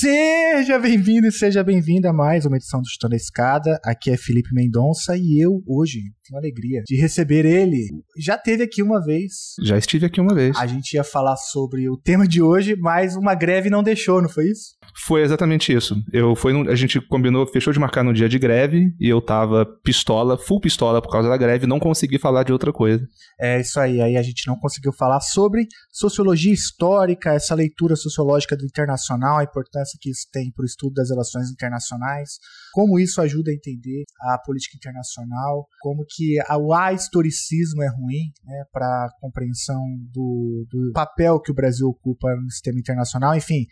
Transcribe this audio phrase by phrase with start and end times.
[0.00, 3.78] Seja bem-vindo e seja bem-vinda a mais uma edição do Chutando a Escada.
[3.84, 7.86] Aqui é Felipe Mendonça e eu, hoje, tenho a alegria de receber ele.
[8.16, 9.56] Já teve aqui uma vez.
[9.62, 10.56] Já estive aqui uma vez.
[10.56, 14.28] A gente ia falar sobre o tema de hoje, mas uma greve não deixou, não
[14.30, 14.70] foi isso?
[15.04, 15.94] Foi exatamente isso.
[16.14, 19.66] Eu foi a gente combinou, fechou de marcar no dia de greve e eu tava
[19.84, 23.04] pistola, full pistola por causa da greve, não consegui falar de outra coisa.
[23.38, 24.00] É isso aí.
[24.00, 29.44] Aí a gente não conseguiu falar sobre sociologia histórica, essa leitura sociológica do internacional, a
[29.44, 32.38] importância que isso tem para o estudo das relações internacionais,
[32.72, 38.64] como isso ajuda a entender a política internacional, como que o ahistoricismo é ruim né,
[38.72, 39.80] para a compreensão
[40.12, 43.66] do, do papel que o Brasil ocupa no sistema internacional, enfim.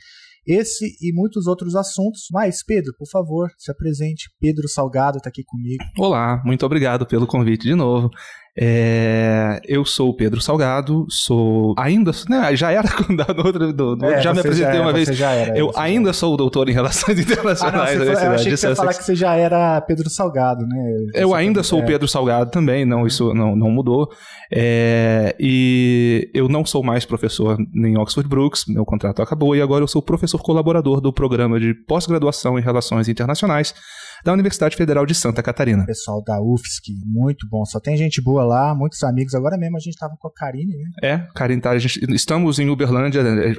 [0.47, 2.23] Esse e muitos outros assuntos.
[2.33, 4.31] Mas, Pedro, por favor, se apresente.
[4.41, 5.85] Pedro Salgado está aqui comigo.
[5.99, 8.09] Olá, muito obrigado pelo convite de novo.
[8.61, 14.05] É, eu sou o Pedro Salgado, sou ainda, né, já era no outro, do, do,
[14.05, 15.09] é, já me apresentei já uma vez.
[15.21, 18.69] Era, eu ainda sou doutor em relações internacionais ah, não, da Eu achei que você
[18.69, 20.77] ia falar que você já era Pedro Salgado, né?
[21.15, 21.87] Eu ainda sou o é.
[21.87, 24.11] Pedro Salgado também, não isso não, não mudou.
[24.53, 29.85] É, e eu não sou mais professor em Oxford Brooks, meu contrato acabou e agora
[29.85, 33.73] eu sou professor colaborador do programa de pós-graduação em relações internacionais
[34.25, 35.85] da Universidade Federal de Santa Catarina.
[35.87, 37.65] Pessoal da UFSC, muito bom.
[37.65, 39.35] Só tem gente boa lá, muitos amigos.
[39.35, 40.91] Agora mesmo a gente estava com a Karine, né?
[41.03, 41.77] É, Karine tá.
[41.79, 43.55] Gente, estamos em Uberlândia, né,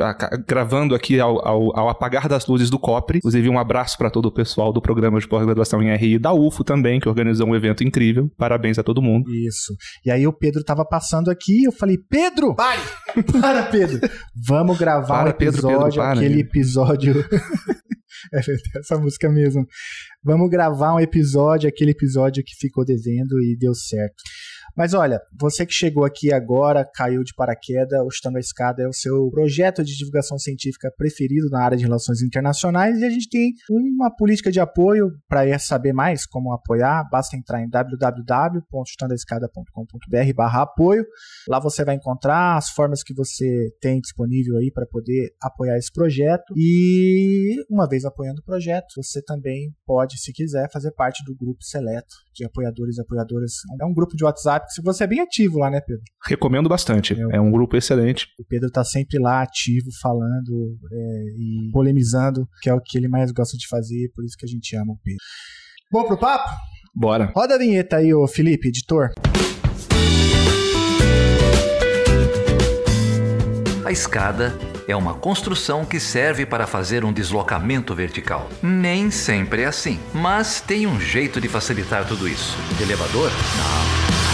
[0.47, 3.19] gravando aqui ao, ao, ao, apagar das luzes do COPRE.
[3.19, 6.63] Inclusive, um abraço para todo o pessoal do programa de pós-graduação em RI da UFO
[6.63, 8.29] também, que organizou um evento incrível.
[8.37, 9.29] Parabéns a todo mundo.
[9.31, 9.75] Isso.
[10.05, 12.55] E aí o Pedro estava passando aqui, eu falei, Pedro!
[12.55, 12.81] Pare!
[13.41, 13.99] para, Pedro!
[14.47, 17.13] Vamos gravar para, um episódio, Pedro, Pedro, para, aquele episódio.
[18.33, 18.39] É
[18.79, 19.65] essa música mesmo.
[20.23, 24.23] Vamos gravar um episódio, aquele episódio que ficou devendo e deu certo.
[24.79, 28.87] Mas olha, você que chegou aqui agora, caiu de paraquedas, o Chutando a Escada é
[28.87, 33.27] o seu projeto de divulgação científica preferido na área de relações internacionais e a gente
[33.27, 35.11] tem uma política de apoio.
[35.27, 41.05] Para saber mais como apoiar, basta entrar em www.chutandoaescada.com.br barra apoio.
[41.49, 45.91] Lá você vai encontrar as formas que você tem disponível aí para poder apoiar esse
[45.91, 46.53] projeto.
[46.55, 51.65] E uma vez apoiando o projeto, você também pode, se quiser, fazer parte do grupo
[51.65, 53.51] seleto de apoiadores e apoiadoras.
[53.81, 56.03] É um grupo de WhatsApp você é bem ativo lá, né, Pedro?
[56.27, 57.13] Recomendo bastante.
[57.13, 58.27] É, é um grupo excelente.
[58.39, 63.07] O Pedro tá sempre lá ativo, falando é, e polemizando, que é o que ele
[63.07, 65.23] mais gosta de fazer, por isso que a gente ama o Pedro.
[65.91, 66.49] Bom pro papo?
[66.95, 67.31] Bora.
[67.35, 69.09] Roda a vinheta aí, ô Felipe, editor.
[73.85, 74.53] A escada
[74.87, 78.49] é uma construção que serve para fazer um deslocamento vertical.
[78.61, 82.55] Nem sempre é assim, mas tem um jeito de facilitar tudo isso.
[82.77, 83.29] De elevador?
[83.29, 84.28] Não.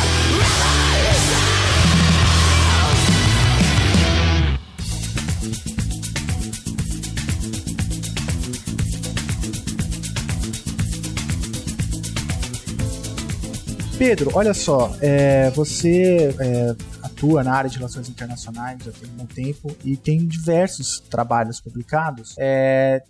[13.98, 19.26] Pedro, olha só, é, você é, atua na área de relações internacionais já tem um
[19.26, 23.02] tempo e tem diversos trabalhos publicados é,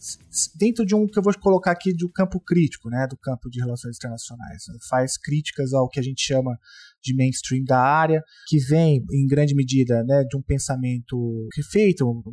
[0.53, 3.59] dentro de um que eu vou colocar aqui um campo crítico, né, do campo de
[3.59, 4.65] relações internacionais.
[4.87, 6.55] Faz críticas ao que a gente chama
[7.05, 12.23] de mainstream da área, que vem em grande medida né, de um pensamento feito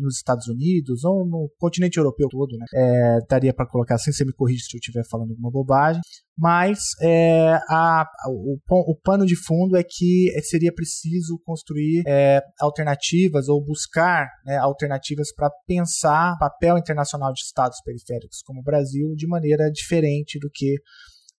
[0.00, 2.66] nos Estados Unidos ou no continente europeu todo, né?
[2.74, 6.00] É, daria para colocar assim, você me corrige se eu estiver falando alguma bobagem,
[6.36, 13.48] mas é, a, o, o, pano de fundo é que seria preciso construir é, alternativas
[13.48, 19.14] ou buscar né, alternativas para pensar o papel internacional de estados periféricos como o Brasil
[19.14, 20.76] de maneira diferente do que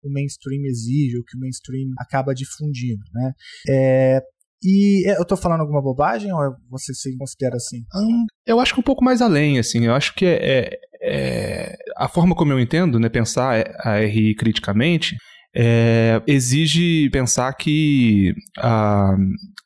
[0.07, 3.34] o mainstream exige, o que o mainstream acaba difundindo, né?
[3.68, 4.22] É,
[4.63, 7.84] e é, eu tô falando alguma bobagem ou você se considera assim?
[7.95, 9.85] Hum, eu acho que um pouco mais além, assim.
[9.85, 14.35] Eu acho que é, é, é a forma como eu entendo, né, pensar a RI
[14.35, 15.16] criticamente,
[15.56, 19.16] é, exige pensar que a,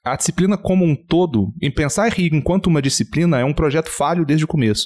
[0.06, 3.90] a disciplina como um todo, em pensar a RI enquanto uma disciplina, é um projeto
[3.90, 4.85] falho desde o começo.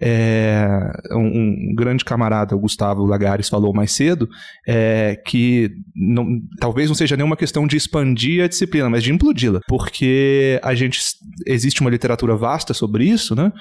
[0.00, 0.66] É,
[1.12, 4.28] um, um, grande camarada, o Gustavo Lagares, falou mais cedo,
[4.66, 9.60] é, que não, talvez não seja nenhuma questão de expandir a disciplina, mas de implodi-la,
[9.68, 11.00] porque a gente
[11.46, 13.52] existe uma literatura vasta sobre isso, né?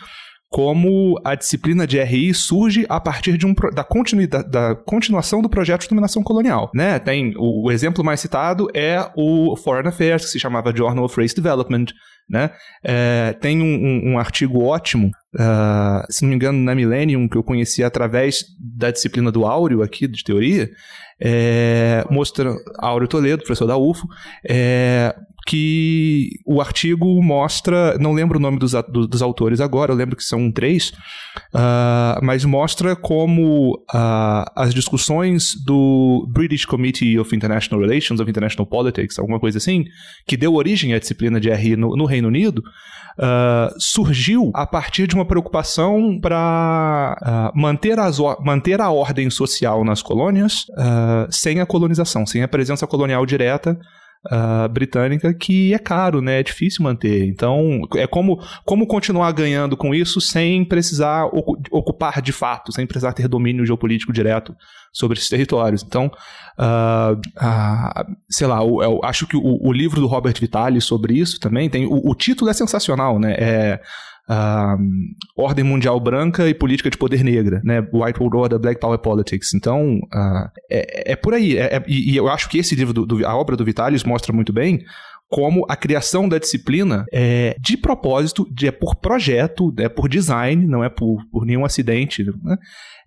[0.50, 5.50] Como a disciplina de RI surge a partir de um, da, continuidade, da continuação do
[5.50, 6.72] projeto de dominação colonial.
[6.74, 6.98] Né?
[6.98, 11.16] Tem, o, o, exemplo mais citado é o Foreign Affairs, que se chamava Journal of
[11.22, 11.86] Race Development,
[12.28, 12.50] Né?
[12.84, 17.38] É, tem um, um, um, artigo ótimo, uh, se não me engano, na Millennium, que
[17.38, 20.68] eu conheci através da disciplina do Áureo aqui, de teoria,
[21.22, 24.08] é, mostrando, Áureo Toledo, professor da UFO,
[24.48, 25.14] é,
[25.50, 30.24] que o artigo mostra, não lembro o nome dos, dos autores agora, eu lembro que
[30.24, 30.90] são três,
[31.56, 38.68] uh, mas mostra como uh, as discussões do British Committee of International Relations, of International
[38.68, 39.86] Politics, alguma coisa assim,
[40.28, 42.62] que deu origem à disciplina de RI no, no Reino Unido,
[43.18, 47.98] uh, surgiu a partir de uma preocupação para manter,
[48.46, 50.68] manter a ordem social nas colônias
[51.32, 53.76] sem a colonização, sem a presença colonial direta
[54.26, 56.40] uh, britânica que é caro, né?
[56.40, 57.26] É difícil manter.
[57.26, 61.26] Então, é como, como continuar ganhando com isso sem precisar
[61.72, 64.56] ocupar de fato, sem precisar ter domínio geopolítico direto
[64.92, 65.84] sobre esses territórios.
[65.84, 66.12] Então,
[66.58, 71.14] uh, uh, sei lá, eu, eu acho que o, o, livro do Robert Vitale sobre
[71.18, 71.86] isso também tem.
[71.86, 73.36] O, o título é sensacional, né?
[73.38, 73.82] É
[74.30, 74.78] uh,
[75.36, 77.80] ordem mundial branca e política de poder negra, né?
[77.92, 79.54] White World Order, Black Power Politics.
[79.54, 81.58] Então, uh, é, é, por aí.
[81.58, 84.32] É, é, e, eu acho que esse livro, do, do, a obra do Vitalis mostra
[84.32, 84.80] muito bem
[85.30, 90.66] como a criação da disciplina é de propósito, de, é por projeto, é por design,
[90.66, 92.58] não é por, por nenhum acidente, né?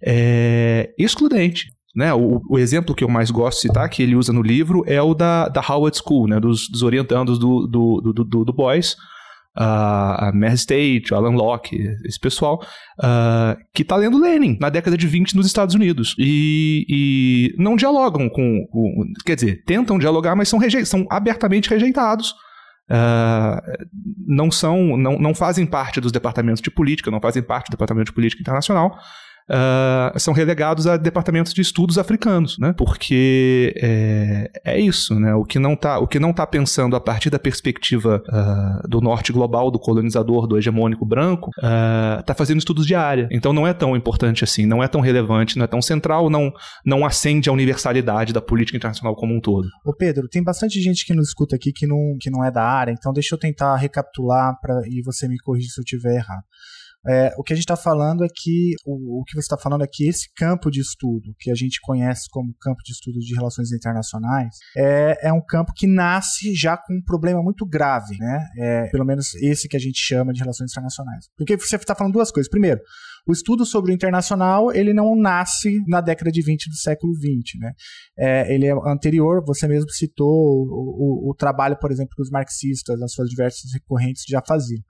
[0.01, 1.73] é excludente.
[1.95, 4.83] Né, o, o, exemplo que eu mais gosto de citar, que ele usa no livro,
[4.87, 8.53] é o da, da Howard School, né, dos, dos orientandos do, do, do, do, do
[8.55, 8.97] Boys,
[9.55, 12.63] a, a Mare State, o Alan Locke, esse pessoal,
[12.99, 16.15] uh, que está lendo Lenin na década de 20 nos Estados Unidos.
[16.19, 22.35] E, e não dialogam com, com, Quer dizer, tentam dialogar, mas são, são abertamente rejeitados.
[22.91, 23.87] Uh,
[24.27, 28.07] não são, não, não fazem parte dos departamentos de política, não fazem parte do departamento
[28.07, 28.97] de política internacional,
[29.51, 32.75] uh, são relegados a departamentos de estudos africanos, né?
[32.77, 35.35] Porque é, é isso, né?
[35.35, 39.01] O que não está o que não tá pensando a partir da perspectiva uh, do
[39.01, 41.51] norte global, do colonizador, do hegemônico branco,
[42.21, 43.29] está fazendo estudos de área.
[43.31, 46.53] Então não é tão importante assim, não é tão relevante, não é tão central, não,
[46.85, 49.69] não acende a universalidade da política internacional como um todo.
[49.85, 52.63] Ô Pedro, tem bastante gente que nos escuta aqui que não, que não é da
[52.63, 56.43] área, então deixa eu tentar recapitular pra, e você me corrigir se eu estiver errado.
[57.07, 59.83] É, o que a gente está falando é que o, o que você está falando
[59.83, 63.35] é que esse campo de estudo, que a gente conhece como campo de estudo de
[63.35, 68.47] relações internacionais, é, é um campo que nasce já com um problema muito grave, né?
[68.59, 71.27] É, pelo menos esse que a gente chama de relações internacionais.
[71.37, 72.49] Porque você está falando duas coisas.
[72.49, 72.81] Primeiro,
[73.27, 77.59] o estudo sobre o internacional ele não nasce na década de 20 do século 20,
[77.59, 77.73] né?
[78.19, 82.31] É, ele é anterior, você mesmo citou o, o, o trabalho, por exemplo, que os
[82.31, 84.83] marxistas, nas suas diversas recorrentes, já faziam.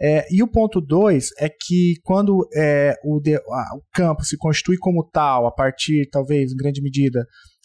[0.00, 4.36] É, e o ponto 2 é que quando é, o, de, a, o campo se
[4.36, 7.24] constitui como tal, a partir, talvez, em grande medida,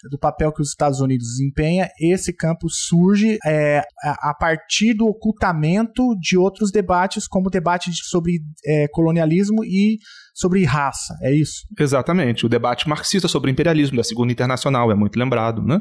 [0.10, 5.06] do papel que os Estados Unidos desempenha, esse campo surge é, a, a, partir do
[5.06, 10.00] ocultamento de outros debates, como o debate sobre é, colonialismo e
[10.34, 11.66] sobre raça, é isso?
[11.80, 12.46] Exatamente.
[12.46, 15.80] O debate marxista sobre imperialismo da Segunda Internacional é muito lembrado, né?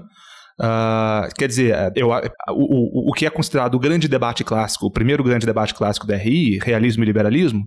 [0.60, 4.90] Uh, quer dizer, eu, o, o, o que é considerado o grande debate clássico, o
[4.90, 7.66] primeiro grande debate clássico da RI, realismo e liberalismo,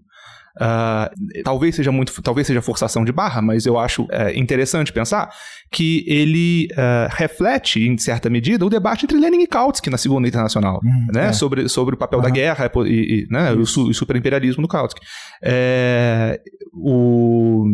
[0.55, 1.09] Uh,
[1.43, 5.31] talvez seja muito, talvez seja forçação de barra, mas eu acho uh, interessante pensar
[5.71, 10.27] que ele uh, reflete, em certa medida, o debate entre Lenin e Kautsky na Segunda
[10.27, 11.29] Internacional, hum, né?
[11.29, 11.33] É.
[11.33, 13.51] sobre, sobre o papel da guerra e, e né?
[13.53, 15.01] o, o superimperialismo do Kautsky.
[15.43, 16.39] É,
[16.71, 17.65] o,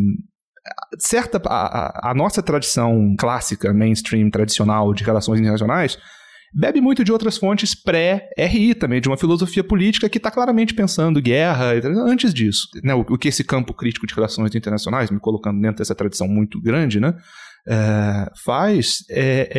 [0.99, 5.97] certa a, a, nossa tradição clássica, mainstream, tradicional de relações internacionais
[6.53, 11.21] bebe muito de outras fontes pré-RI também, de uma filosofia política que está claramente pensando
[11.21, 11.73] guerra
[12.07, 12.67] antes disso.
[12.83, 12.93] Né?
[12.93, 16.59] O, o, que esse campo crítico de relações internacionais, me colocando dentro dessa tradição muito
[16.59, 17.13] grande, né?
[17.67, 19.49] É, faz é,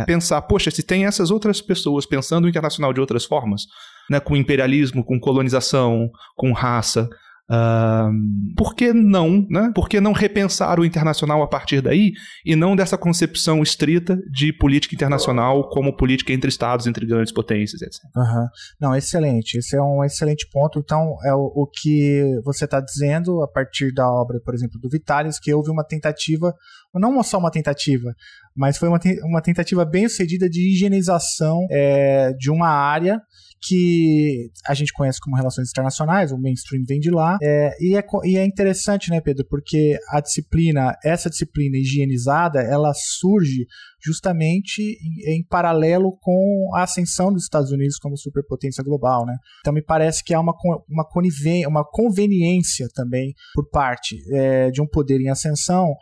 [0.00, 3.62] é pensar, poxa, se tem essas outras pessoas pensando o internacional de outras formas,
[4.08, 7.10] né, com imperialismo, com colonização, com raça,
[7.52, 9.70] Uh, por que não, né?
[9.74, 12.12] Por que não repensar o internacional a partir daí
[12.46, 17.82] e não dessa concepção estrita de política internacional como política entre estados, entre grandes potências,
[17.82, 18.00] etc.
[18.16, 18.46] Uhum.
[18.80, 19.58] Não, excelente.
[19.58, 20.78] Esse é um excelente ponto.
[20.78, 24.88] Então, é o, o que você está dizendo a partir da obra, por exemplo, do
[24.88, 26.54] Vitalis, que houve uma tentativa,
[26.94, 28.14] não só uma tentativa,
[28.56, 33.20] mas foi uma, uma tentativa bem sucedida de higienização é, de uma área
[33.64, 37.38] que a gente conhece como relações internacionais, o mainstream vem de lá.
[37.40, 42.92] É, e, é, e é interessante, né, Pedro, porque a disciplina, essa disciplina higienizada, ela
[42.92, 43.66] surge
[44.04, 49.36] justamente em, em, paralelo com a ascensão dos Estados Unidos como superpotência global, né?
[49.60, 50.54] Então me parece que há uma,
[50.88, 51.06] uma,
[51.68, 55.94] uma conveniência também por parte é, de um poder em ascensão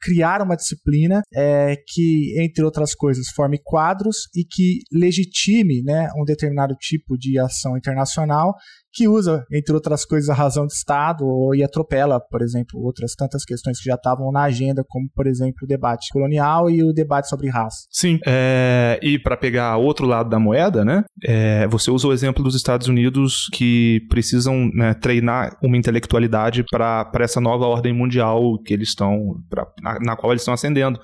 [0.00, 6.24] criar uma disciplina é, que, entre outras coisas, forme quadros e que legitime né, um
[6.24, 8.54] determinado tipo de ação internacional
[8.92, 13.44] que usa, entre outras coisas, a razão de Estado e atropela, por exemplo, outras tantas
[13.44, 17.28] questões que já estavam na agenda, como, por exemplo, o debate colonial e o debate
[17.28, 17.86] sobre raça.
[17.90, 22.44] Sim, é, e para pegar outro lado da moeda, né, é, você usa o exemplo
[22.44, 28.74] dos Estados Unidos que precisam né, treinar uma intelectualidade para essa nova ordem mundial que
[28.74, 29.36] eles estão,
[29.80, 31.00] na, na qual eles estão ascendendo.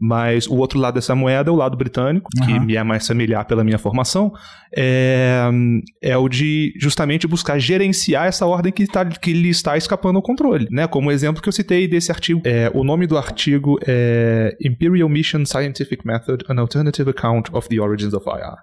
[0.00, 2.46] Mas o outro lado dessa moeda é o lado britânico, uhum.
[2.46, 4.32] que me é mais familiar pela minha formação,
[4.74, 5.42] é,
[6.02, 10.22] é o de justamente buscar gerenciar essa ordem que, tá, que lhe está escapando ao
[10.22, 10.66] controle.
[10.70, 10.86] Né?
[10.86, 12.40] Como o exemplo que eu citei desse artigo.
[12.44, 17.78] É, o nome do artigo é Imperial Mission Scientific Method, An Alternative Account of the
[17.78, 18.56] Origins of IR.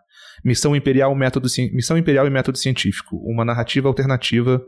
[0.44, 4.62] Missão Imperial, método, Missão Imperial e Método Científico, uma narrativa alternativa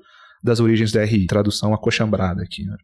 [0.43, 2.65] das origens da RI, tradução acochambrada aqui.
[2.65, 2.77] Né?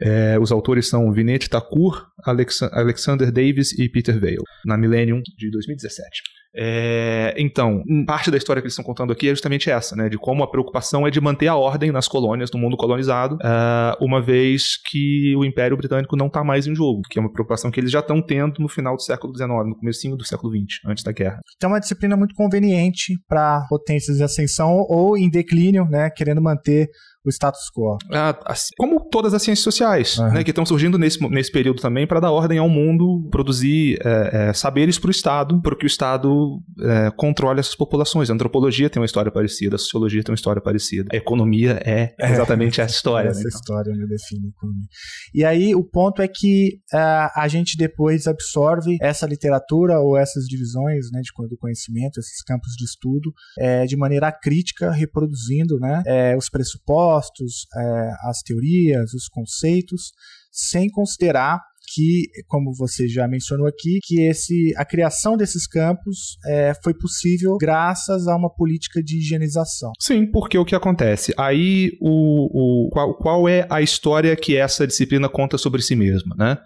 [0.00, 6.22] É, os autores são Vinette Thakur, Alexander Davis e Peter Vale, na Millennium de 2017.
[6.54, 10.08] É, então, parte da história que eles estão contando aqui é justamente essa, né?
[10.08, 14.04] De como a preocupação é de manter a ordem nas colônias, no mundo colonizado, uh,
[14.04, 17.70] uma vez que o Império Britânico não está mais em jogo, que é uma preocupação
[17.70, 20.80] que eles já estão tendo no final do século XIX, no comecinho do século XX,
[20.86, 21.40] antes da guerra.
[21.56, 26.10] Então é uma disciplina muito conveniente para potências de ascensão ou em declínio, né?
[26.10, 26.88] Querendo manter
[27.24, 27.96] o status quo.
[28.12, 30.32] Ah, assim, como todas as ciências sociais, uhum.
[30.32, 34.48] né, que estão surgindo nesse, nesse período também para dar ordem ao mundo, produzir é,
[34.48, 38.28] é, saberes para o Estado, para que o Estado é, controle essas populações.
[38.28, 42.14] A antropologia tem uma história parecida, a sociologia tem uma história parecida, a economia é,
[42.18, 42.32] é.
[42.32, 43.28] exatamente essa história.
[43.28, 43.58] Essa né, então.
[43.58, 44.86] história me define a economia.
[45.34, 50.44] E aí o ponto é que uh, a gente depois absorve essa literatura ou essas
[50.44, 56.02] divisões né, de, do conhecimento, esses campos de estudo, é, de maneira crítica, reproduzindo né,
[56.06, 60.12] é, os pressupostos pressupostos, é, as teorias, os conceitos,
[60.50, 61.60] sem considerar
[61.94, 67.56] que, como você já mencionou aqui, que esse, a criação desses campos é, foi possível
[67.60, 69.90] graças a uma política de higienização.
[70.00, 71.34] Sim, porque o que acontece?
[71.36, 76.34] Aí, o, o qual, qual é a história que essa disciplina conta sobre si mesma,
[76.38, 76.56] né?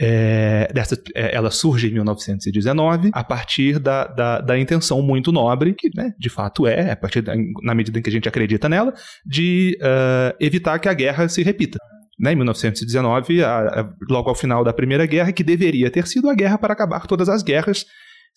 [0.00, 5.72] É, dessa, é, ela surge em 1919 a partir da, da, da intenção muito nobre,
[5.72, 7.32] que né, de fato é, a partir da,
[7.62, 8.92] na medida em que a gente acredita nela,
[9.24, 11.78] de uh, evitar que a guerra se repita.
[12.18, 16.28] Né, em 1919, a, a, logo ao final da Primeira Guerra, que deveria ter sido
[16.28, 17.84] a guerra para acabar todas as guerras,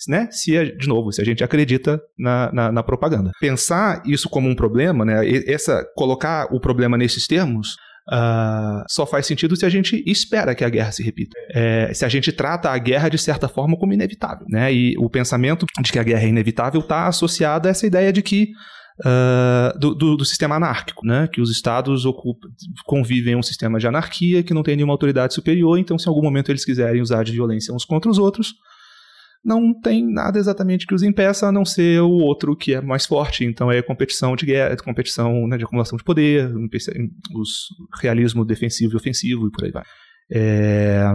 [0.08, 0.28] né?
[0.32, 3.32] Se, de novo, se a gente acredita na, na, na, propaganda.
[3.40, 5.22] Pensar isso como um problema, né?
[5.48, 7.78] Essa, colocar o problema nesses termos,
[8.10, 11.38] Uh, só faz sentido se a gente espera que a guerra se repita.
[11.54, 14.46] É, se a gente trata a guerra de certa forma como inevitável.
[14.50, 14.74] Né?
[14.74, 18.22] E o pensamento de que a guerra é inevitável está associado a essa ideia de
[18.22, 18.52] que.
[19.00, 21.30] Uh, do, do, do, sistema anárquico, né?
[21.32, 22.50] que os estados ocupam,
[22.84, 26.10] convivem em um sistema de anarquia que não tem nenhuma autoridade superior, então se em
[26.10, 28.56] algum momento eles quiserem usar de violência uns contra os outros,
[29.48, 33.06] não tem nada exatamente que os impeça a não ser o outro que é mais
[33.06, 33.46] forte.
[33.46, 36.52] Então é competição de guerra, competição né, de acumulação de poder,
[37.34, 37.68] os
[38.02, 39.84] realismo defensivo e ofensivo e por aí vai.
[40.30, 41.06] É,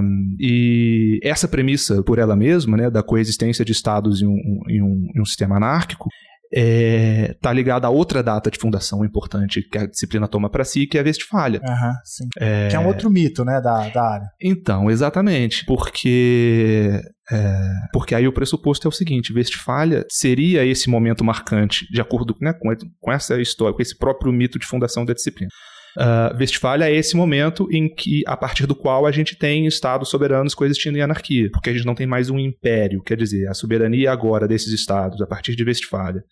[0.40, 5.06] e essa premissa por ela mesma, né, da coexistência de estados em um, em um,
[5.14, 6.08] em um sistema anárquico,
[6.54, 10.86] é, tá ligada a outra data de fundação importante que a disciplina toma para si,
[10.86, 11.60] que é a Westfália.
[11.62, 11.92] Uhum.
[12.38, 12.68] É...
[12.68, 14.26] Que é um outro mito, né, da, da área.
[14.40, 17.58] Então, exatamente, porque é,
[17.92, 22.52] porque aí o pressuposto é o seguinte: Westfália seria esse momento marcante, de acordo né,
[22.52, 22.68] com,
[23.00, 25.50] com essa história, com esse próprio mito de fundação da disciplina.
[25.96, 30.54] Uh, é esse momento em que, a partir do qual a gente tem estados soberanos
[30.54, 34.10] coexistindo em anarquia, porque a gente não tem mais um império, quer dizer, a soberania
[34.10, 36.24] agora desses estados, a partir de Westfália,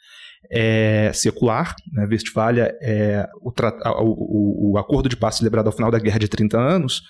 [0.50, 1.75] é secular.
[1.93, 2.09] Né?
[2.83, 7.02] É o, o, o, acordo de paz celebrado ao final da Guerra de 30 anos,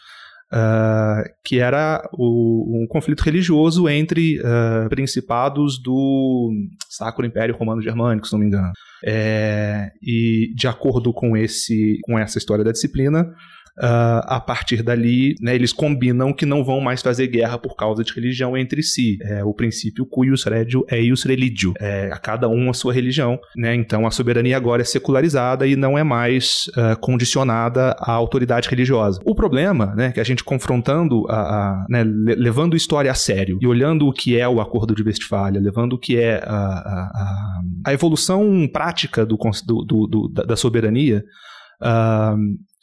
[0.52, 6.50] Uh, que era o, um conflito religioso entre uh, principados do
[6.88, 8.72] Sacro Império Romano Germânico, se não me engano.
[9.04, 13.32] É, e de acordo com, esse, com essa história da disciplina,
[13.80, 18.04] Uh, a partir dali, né, eles combinam que não vão mais fazer guerra por causa
[18.04, 19.16] de religião entre si.
[19.22, 21.72] É o princípio cuius regio eius religio.
[21.80, 23.38] É, a cada um a sua religião.
[23.56, 23.74] Né?
[23.74, 29.18] Então a soberania agora é secularizada e não é mais uh, condicionada à autoridade religiosa.
[29.24, 33.66] O problema, né, que a gente confrontando, a, a né, levando história a sério e
[33.66, 37.92] olhando o que é o Acordo de Westfália, levando o que é a, a, a
[37.94, 41.24] evolução prática do, do, do, da soberania,
[41.82, 42.36] Uh,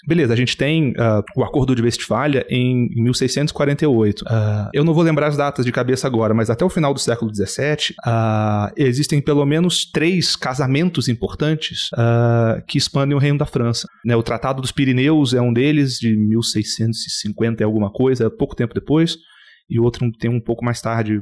[0.08, 4.22] beleza, a gente tem uh, o Acordo de Westfália em 1648.
[4.22, 4.26] Uh,
[4.74, 7.30] eu não vou lembrar as datas de cabeça agora, mas até o final do século
[7.36, 11.90] XVII uh, existem pelo menos três casamentos importantes
[12.68, 13.88] que expandem o reino da França.
[14.06, 18.74] Né, o Tratado dos Pirineus é um deles, de 1650 e alguma coisa, pouco tempo
[18.74, 19.18] depois,
[19.70, 21.20] e o outro tem um pouco mais tarde.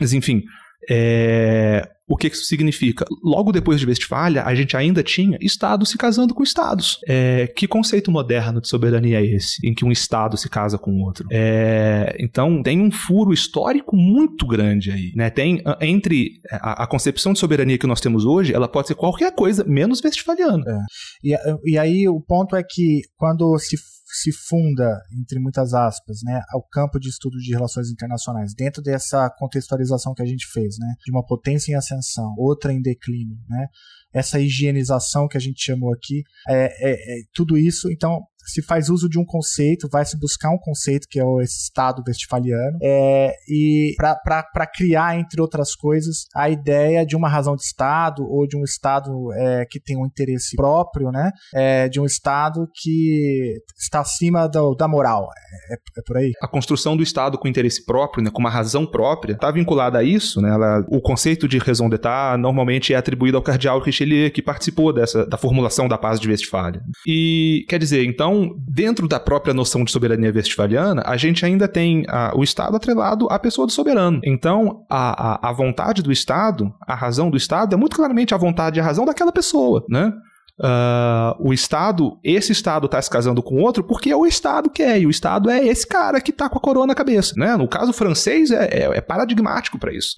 [0.00, 0.42] Mas enfim,
[0.88, 3.04] é, o que isso significa?
[3.22, 6.98] Logo depois de Westfália, a gente ainda tinha estados se casando com estados.
[7.06, 11.02] É, que conceito moderno de soberania é esse, em que um estado se casa com
[11.02, 11.28] outro?
[11.30, 15.12] É, então, tem um furo histórico muito grande aí.
[15.14, 15.28] Né?
[15.28, 19.34] Tem entre a, a, concepção de soberania que nós temos hoje, ela pode ser qualquer
[19.34, 20.64] coisa, menos westfaliana.
[20.66, 20.78] É.
[21.22, 23.76] E, e aí o ponto é que quando se
[24.10, 29.28] se funda, entre muitas aspas, né, ao campo de estudo de relações internacionais, dentro dessa
[29.30, 33.68] contextualização que a gente fez, né, de uma potência em ascensão, outra em declínio, né,
[34.12, 38.88] essa higienização que a gente chamou aqui, é, é, é tudo isso, então se faz
[38.88, 43.32] uso de um conceito, vai se buscar um conceito que é o Estado westfaliano, é,
[43.48, 48.56] e para criar, entre outras coisas, a ideia de uma razão de Estado ou de
[48.56, 51.30] um Estado é, que tem um interesse próprio, né?
[51.54, 55.28] É, de um Estado que está acima do, da moral.
[55.70, 56.32] É, é, por aí.
[56.42, 60.02] A construção do Estado com interesse próprio, né, com uma razão própria, está vinculada a
[60.02, 60.40] isso.
[60.40, 60.48] Né?
[60.48, 65.26] Ela, o conceito de raison d'État normalmente é atribuído ao cardeal Richelieu, que participou dessa,
[65.26, 66.80] da formulação da paz de Westfália.
[67.06, 71.66] E quer dizer, então então, dentro da própria noção de soberania westfaliana, a gente ainda
[71.66, 74.20] tem a, o Estado atrelado à pessoa do soberano.
[74.24, 78.36] Então, a, a, a vontade do Estado, a razão do Estado, é muito claramente a
[78.36, 80.12] vontade e a razão daquela pessoa, né?
[80.60, 84.82] Uh, o Estado, esse Estado está se casando com outro porque é o Estado que
[84.82, 87.34] é, e o Estado é esse cara que está com a coroa na cabeça.
[87.36, 87.56] Né?
[87.56, 90.16] No caso francês, é, é, é paradigmático para isso.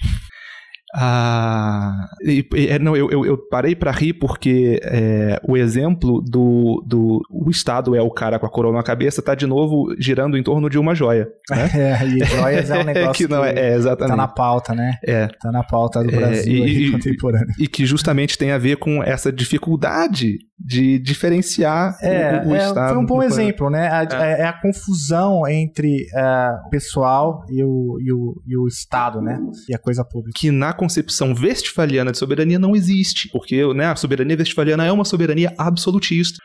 [0.94, 6.82] Ah, e, e, não, eu, eu, eu parei para rir porque é, o exemplo do,
[6.84, 10.36] do o Estado é o cara com a coroa na cabeça tá de novo girando
[10.36, 11.28] em torno de uma joia.
[11.48, 11.70] Né?
[11.80, 14.10] É, e joias é um negócio que, não, é, é, exatamente.
[14.10, 14.92] tá na pauta, né?
[15.04, 15.28] É.
[15.40, 17.54] Tá na pauta do é, Brasil e, contemporâneo.
[17.58, 22.66] E que justamente tem a ver com essa dificuldade de diferenciar é, o, o é,
[22.66, 22.94] Estado.
[22.94, 23.88] Foi um bom exemplo, né?
[23.88, 24.40] A, é.
[24.42, 24.44] é.
[24.44, 29.40] a confusão entre uh, o pessoal e o, e, o, e o Estado, né?
[29.68, 30.38] E a coisa pública.
[30.38, 35.04] Que na concepção westfaliana de soberania não existe, porque né, a soberania westfaliana é uma
[35.04, 36.38] soberania absolutista.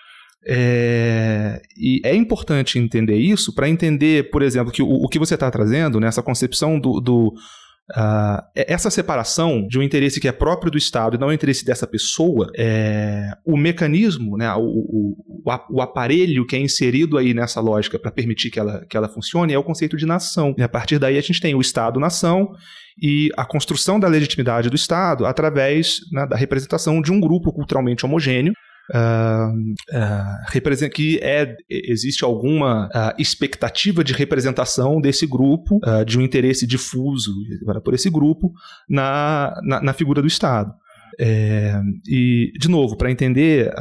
[0.48, 5.34] É, e é importante entender isso para entender, por exemplo, que o, o que você
[5.34, 7.34] está trazendo, nessa né, concepção do, do
[7.92, 11.64] Uh, essa separação de um interesse que é próprio do Estado e não o interesse
[11.64, 15.16] dessa pessoa, é, o mecanismo, né, o, o,
[15.70, 19.54] o, aparelho que é inserido aí nessa lógica para permitir que ela, que ela funcione
[19.54, 20.56] é o conceito de nação.
[20.58, 22.50] E a partir daí a gente tem o Estado-nação
[23.00, 28.04] e a construção da legitimidade do Estado através né, da representação de um grupo culturalmente
[28.04, 28.54] homogêneo
[30.90, 37.32] Que é, existe alguma uh, expectativa de representação desse grupo, de um interesse difuso
[37.84, 38.52] por esse grupo
[38.90, 40.74] na, na, na figura do Estado.
[41.20, 43.74] É, e, de novo, para entender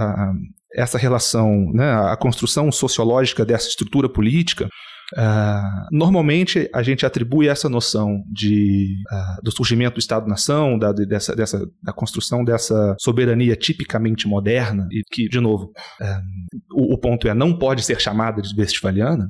[0.75, 4.69] essa relação, né, a construção sociológica dessa estrutura política,
[5.13, 11.37] Uh, normalmente a gente atribui essa noção de, uh, do surgimento do Estado-nação, da, dessa,
[11.37, 17.29] dessa, da construção dessa soberania tipicamente moderna, e que, de novo, uh, o, o, ponto
[17.29, 19.27] é não pode ser chamada de westfaliana,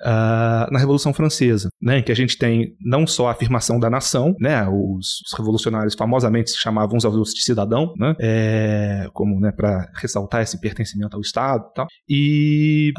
[0.70, 4.34] na Revolução Francesa, né, em que a gente tem não só a afirmação da nação,
[4.40, 9.40] né, os, os revolucionários famosamente se chamavam uns aos outros de cidadão, né, é, como
[9.40, 12.92] né, para ressaltar esse pertencimento ao Estado e tal, e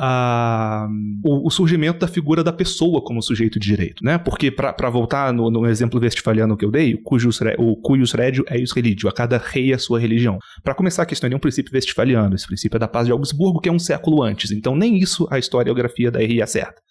[1.24, 4.18] o, o surgimento da figura da pessoa pessoa como sujeito de direito, né?
[4.18, 8.62] Porque, para voltar no, no, exemplo westfaliano que eu dei, cujus, o cuius regio é
[8.62, 10.38] os religio, a cada rei a sua religião.
[10.64, 13.62] Para começar, a questão é um princípio westfaliano, esse princípio é da paz de Augsburgo,
[13.62, 16.82] que é um século antes, então nem isso a historiografia da RI acerta.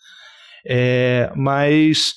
[0.66, 2.14] É, mas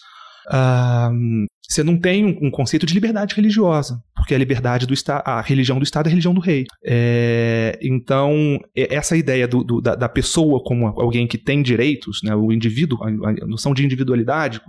[0.52, 5.22] uh, você não tem um, um, conceito de liberdade religiosa, porque a liberdade do Estado,
[5.26, 6.66] a religião do Estado é a religião do rei.
[6.86, 12.34] É, então, essa ideia do, do, da, da, pessoa como alguém que tem direitos, né,
[12.34, 14.62] o indivíduo, a, a noção de individualidade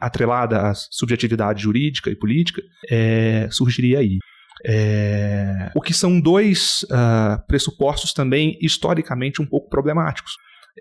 [0.00, 2.60] atrelada à subjetividade jurídica e política,
[2.90, 4.18] é, surgiria aí.
[4.66, 10.32] É, o que são dois uh, pressupostos também historicamente um pouco problemáticos.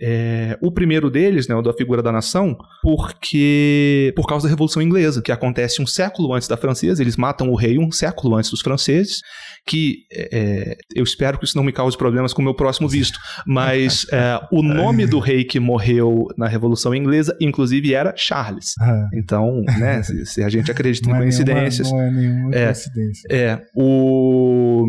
[0.01, 4.81] É, o primeiro deles, né, o da figura da nação, porque por causa da Revolução
[4.81, 8.49] Inglesa, que acontece um século antes da francesa, eles matam o rei um século antes
[8.49, 9.21] dos franceses,
[9.65, 13.17] que é, eu espero que isso não me cause problemas com o meu próximo visto,
[13.45, 18.73] mas é, o nome do rei que morreu na Revolução Inglesa, inclusive, era Charles.
[18.81, 19.07] Ah.
[19.13, 21.91] Então, né, se, se, a gente acredita não em é coincidências...
[21.91, 23.27] Nenhuma, não é nenhuma é, coincidência.
[23.29, 24.87] É, o o.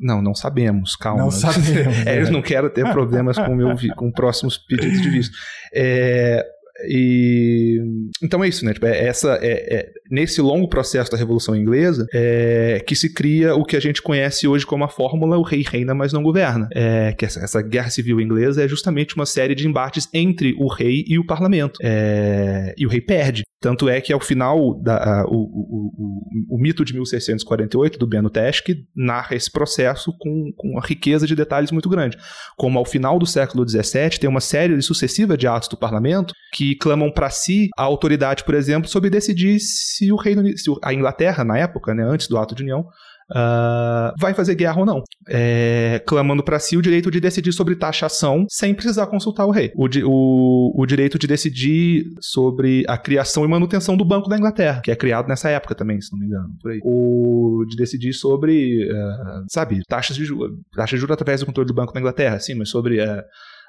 [0.00, 1.24] Não, não sabemos, calma.
[1.24, 2.06] Não sabemos.
[2.06, 4.10] é, eu não quero ter problemas com, meu, com
[4.44, 5.36] próximos pedidos de visto.
[5.74, 6.44] É,
[6.88, 7.80] e
[8.22, 8.74] então é isso, né?
[8.74, 13.54] Tipo, é essa é, é, nesse longo processo da Revolução Inglesa é, que se cria
[13.54, 16.68] o que a gente conhece hoje como a fórmula o rei reina, mas não governa.
[16.72, 20.68] É, que essa, essa, guerra civil inglesa é justamente uma série de embates entre o
[20.68, 21.78] rei e o parlamento.
[21.82, 23.42] É, e o rei perde.
[23.64, 28.06] Tanto é que ao final da, a, o, o, o, o, mito de 1648 do
[28.06, 28.60] Beno Tesch
[28.94, 32.18] narra esse processo com, com uma riqueza de detalhes muito grande.
[32.58, 36.76] Como ao final do século XVII tem uma série sucessiva de atos do parlamento que
[36.76, 39.58] clamam para si a autoridade, por exemplo, sobre decidir
[39.96, 42.86] se o reino, se a Inglaterra na época, né, antes do ato de união,
[43.30, 47.74] Uh, vai fazer guerra ou não, é, clamando para si o direito de decidir sobre
[47.74, 53.42] taxação sem precisar consultar o rei, o, o, o, direito de decidir sobre a criação
[53.42, 56.26] e manutenção do Banco da Inglaterra, que é criado nessa época também, se não me
[56.26, 56.80] engano, por aí.
[56.84, 61.66] o de decidir sobre, uh, sabe, taxas de juros, taxas de juros através do controle
[61.66, 63.22] do Banco da Inglaterra, sim, mas sobre uh,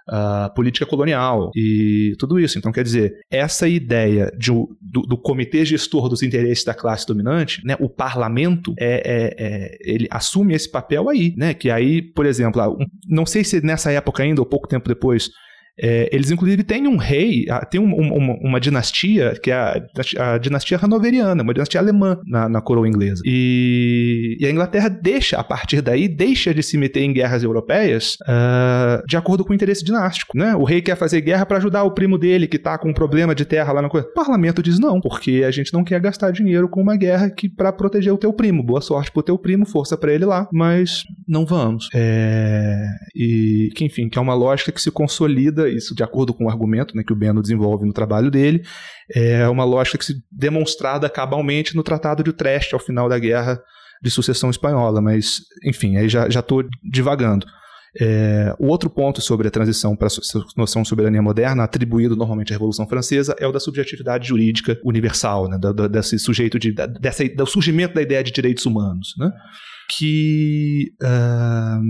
[0.07, 2.57] a política colonial e tudo isso.
[2.57, 7.61] Então, quer dizer, essa ideia de, do, do, comitê gestor dos interesses da classe dominante,
[7.65, 12.25] né, o parlamento, é, é, é, ele assume esse papel aí, né, que aí, por
[12.25, 15.29] exemplo, não sei se nessa época ainda ou pouco tempo depois,
[15.77, 19.81] é, eles, inclusive, têm um rei, tem um, um, uma dinastia, que é a,
[20.19, 23.21] a, dinastia hanoveriana, uma dinastia alemã na, na coroa inglesa.
[23.25, 28.17] E, e, a Inglaterra deixa, a partir daí, deixa de se meter em guerras europeias
[28.21, 30.37] uh, de acordo com o interesse dinástico.
[30.37, 30.55] Né?
[30.55, 33.35] O rei quer fazer guerra para ajudar o primo dele que está com um problema
[33.35, 34.07] de terra lá na coisa.
[34.07, 37.49] O parlamento diz não, porque a gente não quer gastar dinheiro com uma guerra que
[37.49, 38.63] para proteger o teu primo.
[38.63, 41.89] Boa sorte pro teu primo, força para ele lá, mas não vamos.
[41.93, 42.85] É...
[43.13, 46.49] E que, enfim, que é uma lógica que se consolida isso de acordo com o
[46.49, 48.63] argumento né, que o Beno desenvolve no trabalho dele,
[49.13, 53.61] é uma lógica que se demonstrada cabalmente no Tratado de Utrecht ao final da Guerra
[54.01, 57.45] de Sucessão Espanhola, mas, enfim, aí já estou divagando.
[57.97, 62.51] É, o outro ponto sobre a transição para a noção de soberania moderna, atribuído normalmente
[62.51, 67.27] à Revolução Francesa, é o da subjetividade jurídica universal, né, do, desse sujeito de, dessa,
[67.29, 69.31] do surgimento da ideia de direitos humanos, né,
[69.97, 71.81] que uh,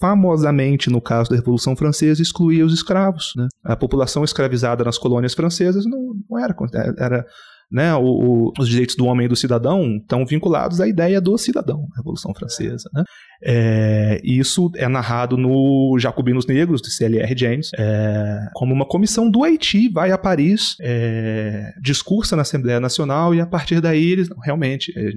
[0.00, 3.32] famosamente, no caso da Revolução Francesa, excluía os escravos.
[3.36, 3.46] Né?
[3.62, 6.54] A população escravizada nas colônias francesas não, não era,
[6.98, 7.26] era
[7.70, 11.36] né, o, o, os direitos do homem e do cidadão estão vinculados à ideia do
[11.38, 12.88] cidadão, Revolução Francesa.
[12.92, 13.04] Né?
[13.42, 17.34] É, isso é narrado no Jacobinos Negros, de C.L.R.
[17.36, 23.34] James, é, como uma comissão do Haiti vai a Paris, é, discursa na Assembleia Nacional
[23.34, 25.10] e a partir daí eles, realmente, é,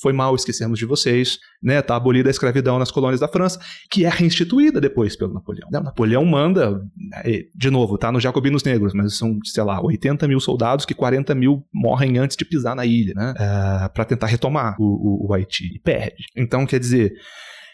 [0.00, 4.04] foi mal, esquecemos de vocês, né, tá abolida a escravidão nas colônias da França, que
[4.04, 5.68] é reinstituída depois pelo Napoleão.
[5.70, 6.80] Não, Napoleão manda,
[7.24, 10.94] é, de novo, tá no Jacobinos Negros, mas são, sei lá, 80 mil soldados que
[10.94, 15.28] 40 mil morrem antes de pisar na ilha, né, é, para tentar retomar o, o,
[15.28, 16.26] o Haiti, e perde.
[16.36, 17.12] Então, quer dizer,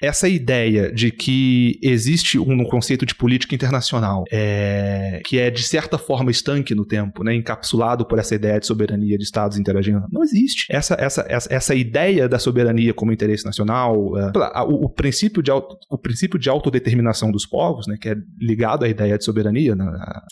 [0.03, 5.97] essa ideia de que existe um conceito de política internacional é, que é de certa
[5.97, 10.25] forma estanque no tempo, né, encapsulado por essa ideia de soberania de estados interagindo, não
[10.25, 10.67] existe.
[10.69, 15.53] Essa, essa, essa, essa ideia da soberania como interesse nacional, é, o, o, princípio de,
[15.53, 19.85] o princípio de autodeterminação dos povos, né, que é ligado à ideia de soberania, né,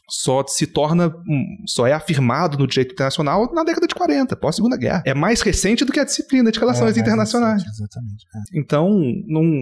[0.09, 1.14] só se torna,
[1.66, 5.04] só é afirmado no direito internacional na década de 40, pós-segunda guerra.
[5.06, 7.62] É mais recente do que a disciplina de relações é, internacionais.
[7.62, 8.26] Recente, exatamente.
[8.35, 8.59] É.
[8.59, 8.90] Então,
[9.28, 9.59] não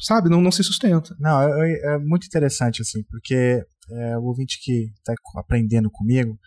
[0.00, 1.14] sabe, não, não se sustenta.
[1.18, 6.38] Não, é, é muito interessante, assim, porque é, o ouvinte que está aprendendo comigo,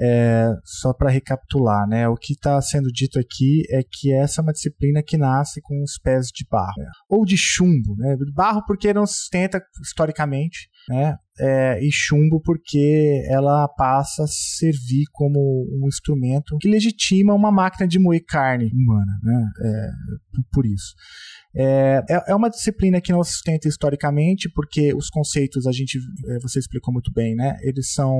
[0.00, 2.08] é, só para recapitular, né?
[2.08, 5.82] O que está sendo dito aqui é que essa é uma disciplina que nasce com
[5.82, 6.88] os pés de barro, né?
[7.08, 8.16] ou de chumbo, né?
[8.32, 11.16] Barro porque não se sustenta historicamente, né?
[11.40, 15.38] É, e chumbo porque ela passa a servir como
[15.70, 19.46] um instrumento que legitima uma máquina de moer carne humana, né?
[19.62, 19.90] É,
[20.52, 20.94] por isso.
[21.54, 26.38] É, é, é uma disciplina que não sustenta historicamente, porque os conceitos a gente, é,
[26.40, 27.56] você explicou muito bem, né?
[27.62, 28.16] Eles são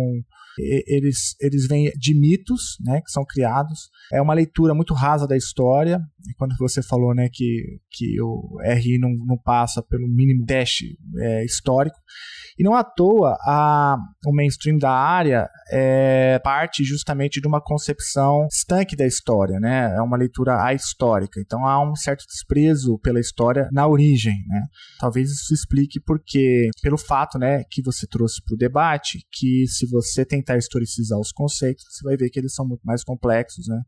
[0.61, 3.91] eles, eles vêm de mitos, né, que são criados.
[4.13, 6.01] É uma leitura muito rasa da história.
[6.29, 10.99] E quando você falou, né, que, que o RI não, não passa pelo mínimo teste
[11.19, 11.97] é, histórico.
[12.59, 18.49] E não à toa, a, o mainstream da área é parte justamente de uma concepção
[18.51, 19.95] estanque da história, né?
[19.97, 21.41] É uma leitura ahistórica.
[21.41, 24.63] Então há um certo desprezo pela história na origem, né?
[24.99, 29.89] Talvez isso explique porque, pelo fato, né, que você trouxe para o debate, que se
[29.89, 33.81] você tentar historicizar os conceitos, você vai ver que eles são muito mais complexos, né?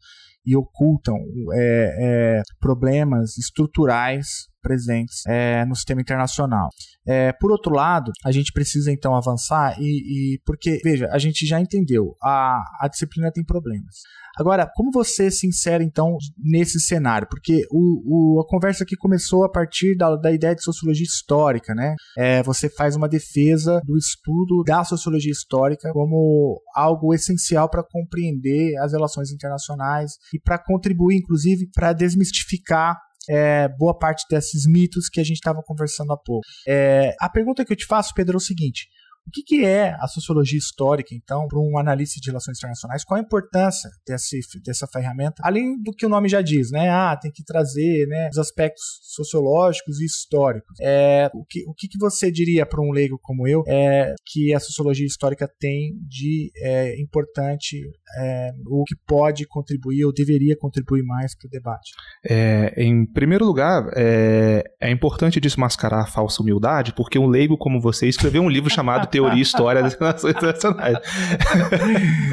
[0.46, 1.16] E ocultam
[1.52, 6.68] é, é, problemas estruturais presentes é, no sistema internacional.
[7.06, 11.46] É, por outro lado, a gente precisa então avançar e, e porque, veja, a gente
[11.46, 13.96] já entendeu, a, a disciplina tem problemas.
[14.38, 17.26] Agora, como você se insere então nesse cenário?
[17.28, 21.74] Porque o, o a conversa aqui começou a partir da, da ideia de sociologia histórica,
[21.74, 21.94] né?
[22.16, 28.76] É, você faz uma defesa do estudo da sociologia histórica como algo essencial para compreender
[28.78, 32.96] as relações internacionais e para contribuir, inclusive, para desmistificar
[33.30, 36.44] é, boa parte desses mitos que a gente estava conversando há pouco.
[36.66, 38.88] É, a pergunta que eu te faço, Pedro, é o seguinte:
[39.26, 43.04] o que, que é a sociologia histórica, então, para um analista de relações internacionais?
[43.04, 45.42] Qual a importância desse, dessa ferramenta?
[45.44, 46.88] Além do que o nome já diz, né?
[46.90, 50.74] Ah, tem que trazer né, os aspectos sociológicos e históricos.
[50.80, 54.54] É, o que, o que, que você diria para um leigo como eu é, que
[54.54, 57.80] a sociologia histórica tem de é, importante,
[58.18, 61.92] é, o que pode contribuir ou deveria contribuir mais para o debate?
[62.24, 67.80] É, em primeiro lugar, é, é importante desmascarar a falsa humildade, porque um leigo como
[67.80, 70.98] você escreveu um livro chamado teoria e história das relações internacionais.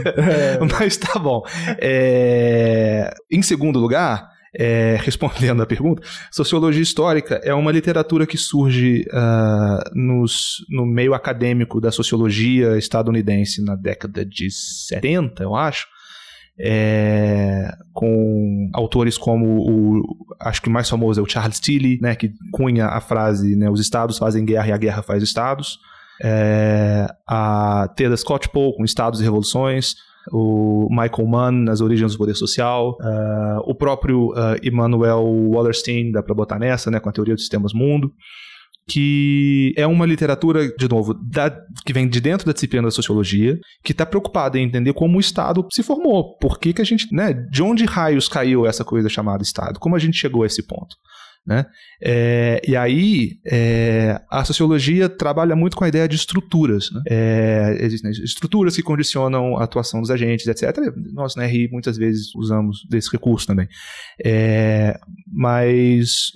[0.05, 0.59] É.
[0.79, 1.43] Mas tá bom.
[1.79, 3.13] É...
[3.31, 9.89] Em segundo lugar, é, respondendo a pergunta, sociologia histórica é uma literatura que surge uh,
[9.93, 15.85] nos, no meio acadêmico da sociologia estadunidense na década de 70, eu acho.
[16.59, 22.15] É, com autores como o acho que o mais famoso é o Charles Tilly, né,
[22.15, 25.77] que cunha a frase né, os estados fazem guerra e a guerra faz estados
[26.23, 29.95] é, a Teda Scott Poe com Estados e Revoluções,
[30.31, 36.35] o Michael Mann nas origens do poder social, uh, o próprio uh, Wallerstein, dá para
[36.35, 38.11] botar nessa, né, com a teoria dos sistemas mundo,
[38.89, 41.53] que é uma literatura, de novo, da,
[41.85, 45.19] que vem de dentro da disciplina da sociologia, que está preocupada em entender como o
[45.19, 49.09] Estado se formou, por que, que a gente, né, de onde raios caiu essa coisa
[49.09, 50.95] chamada Estado, como a gente chegou a esse ponto.
[51.47, 51.65] Né?
[52.03, 56.91] É, e aí, é, a sociologia trabalha muito com a ideia de estruturas.
[56.91, 57.01] Né?
[57.09, 60.77] É, existem estruturas que condicionam a atuação dos agentes, etc.
[61.13, 63.69] Nós, na RI, muitas vezes usamos desse recurso também.
[64.25, 64.99] É,
[65.31, 66.31] mas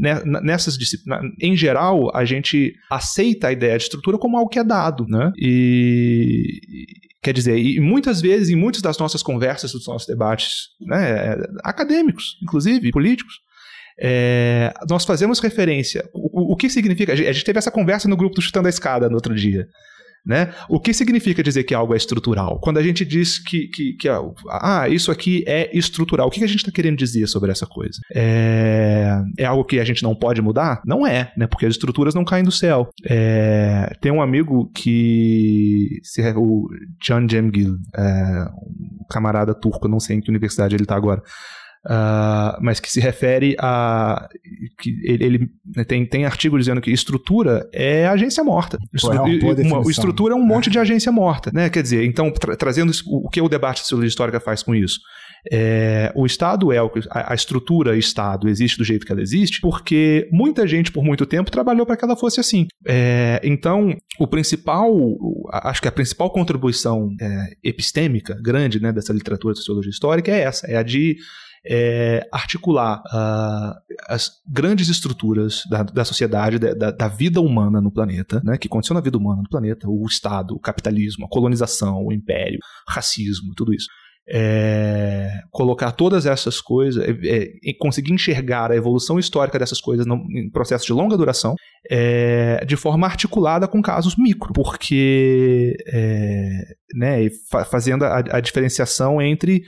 [0.00, 4.58] né, nessas disciplinas, em geral, a gente aceita a ideia de estrutura como algo que
[4.58, 5.06] é dado.
[5.06, 5.30] Né?
[5.36, 6.60] E,
[7.22, 12.36] Quer dizer, e muitas vezes, em muitas das nossas conversas, dos nossos debates né, acadêmicos,
[12.42, 13.40] inclusive, políticos,
[14.02, 16.04] é, nós fazemos referência.
[16.12, 17.12] O, o, que significa?
[17.12, 19.66] A gente teve essa conversa no grupo do Chutando a Escada no outro dia.
[20.24, 20.54] Né?
[20.68, 22.60] O que significa dizer que algo é estrutural?
[22.60, 24.08] Quando a gente diz que, que, que
[24.50, 28.00] ah, isso aqui é estrutural, o que a gente está querendo dizer sobre essa coisa?
[28.14, 30.80] É, é, algo que a gente não pode mudar?
[30.86, 31.48] Não é, né?
[31.48, 32.88] porque as estruturas não caem do céu.
[33.04, 36.00] É, tem um amigo que,
[36.36, 36.68] o
[37.04, 41.20] Can Cemgil, é, um camarada turco, não sei em que universidade ele está agora,
[41.84, 44.28] Uh, mas que se refere a.
[44.78, 48.78] que ele, ele né, tem, tem artigo dizendo que estrutura é agência morta.
[49.00, 51.50] Pô, é uma, uma estrutura é um monte de agência morta.
[51.52, 51.68] Né?
[51.68, 55.00] Quer dizer, então, tra trazendo o que o debate de sociologia histórica faz com isso?
[55.50, 59.20] É, o Estado é o que a, a estrutura Estado existe do jeito que ela
[59.20, 62.68] existe, porque muita gente por muito tempo trabalhou para que ela fosse assim.
[62.86, 64.94] É, então, o principal,
[65.52, 70.42] acho que a principal contribuição é, epistêmica grande né, dessa literatura de sociologia histórica é
[70.42, 71.16] essa, é a de
[71.64, 78.40] é, articular uh, as grandes estruturas da, da sociedade, da, da, vida humana no planeta,
[78.44, 82.12] né, que condiciona a vida humana no planeta, o Estado, o capitalismo, a colonização, o
[82.12, 83.86] império, racismo, tudo isso.
[84.28, 90.24] É, colocar todas essas coisas, é, é, conseguir enxergar a evolução histórica dessas coisas num,
[90.30, 91.54] em processo de longa duração,
[91.90, 96.48] é, de forma articulada com casos micro, porque é,
[96.94, 97.28] né,
[97.68, 99.62] fazendo a, a diferenciação entre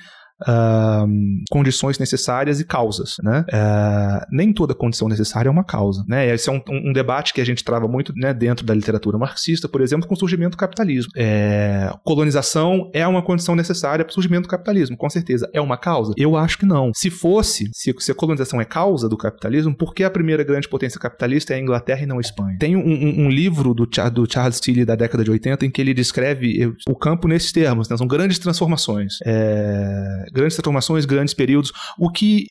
[1.51, 3.45] condições necessárias e causas, né?
[3.49, 6.33] Uh, nem toda condição necessária é uma causa, né?
[6.33, 9.69] Esse é um, um, debate que a gente trava muito né, dentro da literatura marxista,
[9.69, 11.11] por exemplo, com o surgimento do capitalismo.
[11.17, 15.49] É, colonização é uma condição necessária para o surgimento do capitalismo, com certeza.
[15.53, 16.13] É uma causa?
[16.17, 16.91] Eu acho que não.
[16.95, 20.69] Se fosse, se, se a colonização é causa do capitalismo, por que a primeira grande
[20.69, 22.57] potência capitalista é a Inglaterra e não a Espanha?
[22.59, 25.95] Tem um, um livro do, do Charles Tilly da década de 80 em que ele
[25.95, 27.97] descreve o campo nesses termos, né?
[27.97, 29.19] são grandes transformações.
[29.25, 32.47] É, grandes transformações, grandes períodos, o que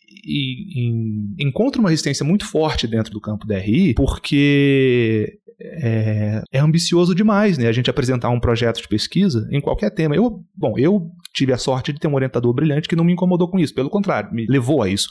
[1.40, 7.58] encontra uma resistência muito forte dentro do campo da RI, porque é, é, ambicioso demais,
[7.58, 7.68] né?
[7.68, 10.16] A gente apresentar um projeto de pesquisa em qualquer tema.
[10.16, 13.48] Eu, bom, eu tive a sorte de ter um orientador brilhante que não me incomodou
[13.50, 15.10] com isso, pelo contrário, me levou a isso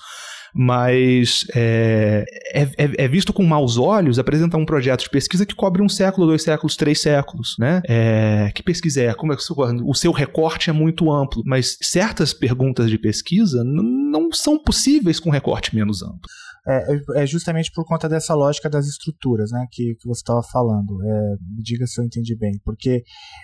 [0.55, 5.83] mas é, é, é, visto com maus olhos apresentar um projeto de pesquisa que cobre
[5.83, 7.83] um século, dois séculos, três séculos, né?
[7.89, 9.15] É, que pesquisa é?
[9.15, 14.31] Como é que o seu recorte é muito amplo, mas certas perguntas de pesquisa não
[14.33, 16.21] são possíveis com recorte menos amplo.
[16.65, 21.03] É, é, justamente por conta dessa lógica das estruturas, né, que, que você estava falando.
[21.03, 23.03] É, me diga se eu entendi bem, porque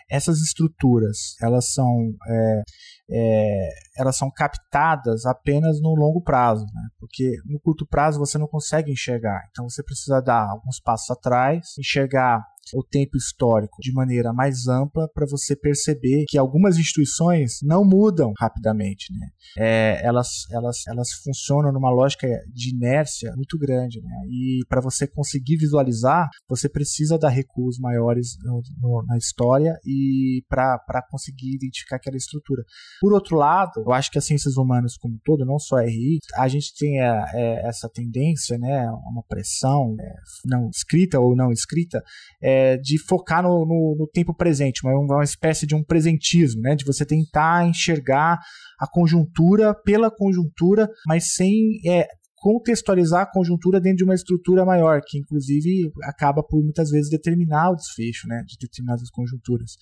[0.08, 2.62] essas estruturas, elas são, é,
[3.10, 8.46] é, elas são captadas apenas no longo prazo, né, porque no curto prazo você não
[8.46, 9.48] consegue enxergar.
[9.50, 15.08] Então você precisa dar alguns passos atrás, enxergar o tempo histórico de maneira mais ampla
[15.12, 19.28] para você perceber que algumas instituições não mudam rapidamente, né?
[19.56, 24.22] É, elas, elas, elas funcionam numa lógica de inércia muito grande, né?
[24.28, 30.42] E para você conseguir visualizar, você precisa dar recuos maiores no, no, na história e
[30.48, 32.62] para conseguir identificar aquela estrutura.
[33.00, 35.82] Por outro lado, eu acho que as ciências humanas como um todo, não só a
[35.82, 38.90] RI, a gente tem a, é, essa tendência, né?
[38.90, 42.02] Uma pressão é, não escrita ou não escrita,
[42.42, 46.60] é, é, de focar no, no, no, tempo presente, uma, uma espécie de um presentismo,
[46.62, 46.74] né?
[46.74, 48.38] De você tentar enxergar
[48.78, 52.06] a conjuntura pela conjuntura, mas sem é,
[52.40, 57.70] contextualizar a conjuntura dentro de uma estrutura maior, que inclusive acaba por muitas vezes determinar
[57.70, 59.72] o desfecho né, de determinadas conjunturas.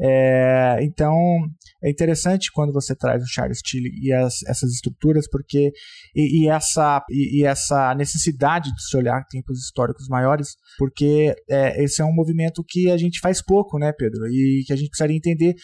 [0.00, 1.14] É, então
[1.82, 5.72] é interessante quando você traz o Charles Tilly e as, essas estruturas, porque
[6.14, 11.82] e, e essa, e, e, essa necessidade de se olhar tempos históricos maiores, porque é,
[11.82, 14.26] esse é um movimento que a gente faz pouco, né, Pedro?
[14.26, 15.54] E que a gente precisaria entender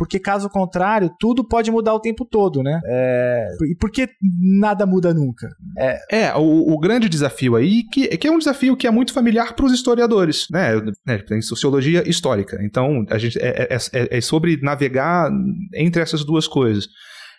[0.00, 2.80] porque caso contrário, tudo pode mudar o tempo todo, né?
[2.86, 3.48] É...
[3.70, 4.08] E por que
[4.40, 5.46] nada muda nunca?
[5.76, 9.12] É, é o, o, grande desafio aí, que, que é um desafio que é muito
[9.12, 10.70] familiar para os historiadores, né?
[11.06, 11.18] né?
[11.18, 12.58] Tem sociologia histórica.
[12.62, 15.30] Então, a gente é, é, é, é sobre navegar
[15.74, 16.88] entre essas duas coisas.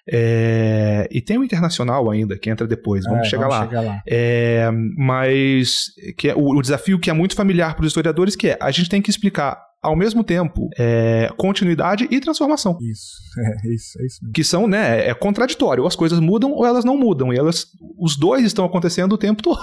[0.08, 3.66] É, e tem o internacional ainda, que entra depois, vamos, é, chegar, vamos lá.
[3.68, 4.04] chegar, lá.
[4.08, 8.50] É, mas que é o, o, desafio que é muito familiar para os historiadores, que
[8.50, 12.78] é a gente tem que explicar ao mesmo tempo é, continuidade e transformação.
[12.82, 13.18] Isso,
[13.66, 14.34] é isso, é isso mesmo.
[14.34, 15.84] Que são, né, é contraditório.
[15.84, 17.34] Ou as coisas mudam ou elas não mudam.
[17.34, 17.68] E elas,
[17.98, 19.60] os dois estão acontecendo o tempo todo.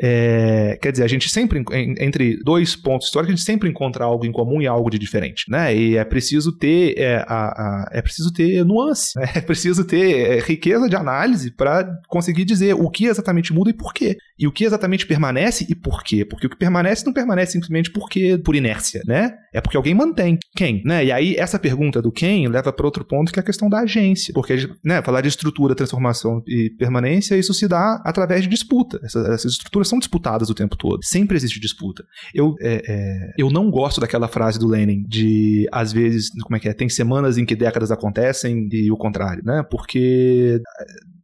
[0.00, 1.64] É, quer dizer, a gente sempre,
[1.98, 5.50] entre dois pontos históricos, a gente sempre encontra algo em comum e algo de diferente,
[5.50, 5.74] né?
[5.74, 9.28] E é preciso ter, é, a, a, é preciso ter nuance, né?
[9.34, 13.74] é preciso ter é, riqueza de análise para conseguir dizer o que exatamente muda e
[13.74, 14.16] por quê.
[14.38, 16.24] E o que exatamente permanece e por quê.
[16.24, 19.34] Porque o que permanece não permanece simplesmente porque por inércia, né?
[19.52, 20.38] É porque alguém mantém.
[20.54, 20.82] Quem?
[20.84, 21.06] Né?
[21.06, 23.80] E aí, essa pergunta do quem leva para outro ponto que é a questão da
[23.80, 24.32] agência.
[24.32, 29.00] Porque, né, falar de estrutura, transformação e permanência, isso se dá através de disputa.
[29.02, 31.00] Essas, essas estruturas são disputadas o tempo todo.
[31.02, 32.04] Sempre existe disputa.
[32.34, 36.60] Eu, é, é, eu não gosto daquela frase do Lenin de, às vezes, como é
[36.60, 36.72] que é?
[36.72, 39.64] Tem semanas em que décadas acontecem e o contrário, né?
[39.68, 40.60] Porque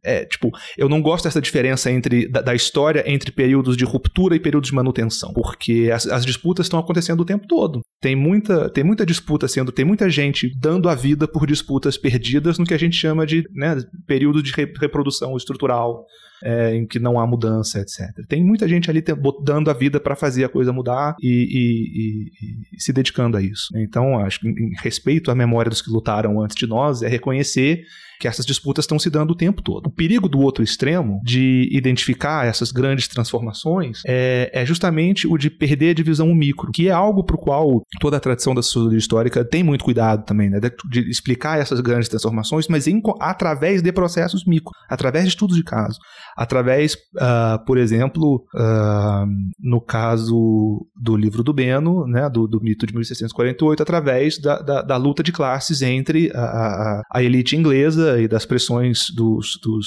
[0.05, 4.35] é, tipo, eu não gosto dessa diferença entre da, da, história entre períodos de ruptura
[4.35, 7.81] e períodos de manutenção, porque as, as, disputas estão acontecendo o tempo todo.
[7.99, 12.59] Tem muita, tem muita disputa sendo, tem muita gente dando a vida por disputas perdidas
[12.59, 16.05] no que a gente chama de né, período de re, reprodução estrutural
[16.43, 18.09] é, em que não há mudança, etc.
[18.27, 19.03] Tem muita gente ali
[19.43, 23.41] dando a vida para fazer a coisa mudar e, e, e, e, se dedicando a
[23.41, 23.69] isso.
[23.77, 27.83] Então, acho que em respeito à memória dos que lutaram antes de nós, é reconhecer
[28.19, 29.91] que essas disputas estão se dando o tempo todo.
[29.95, 35.91] Perigo do outro extremo, de identificar essas grandes transformações, é, é justamente o de perder
[35.91, 39.43] a divisão micro, que é algo para o qual toda a tradição da sociologia histórica
[39.45, 40.59] tem muito cuidado também, né?
[40.89, 45.63] de explicar essas grandes transformações, mas em, através de processos micro, através de estudos de
[45.63, 45.97] caso,
[46.35, 49.25] através, uh, por exemplo, uh,
[49.59, 54.81] no caso do livro do Beno, né, do, do mito de 1648, através da, da,
[54.81, 59.84] da luta de classes entre a, a, a elite inglesa e das pressões dos, dos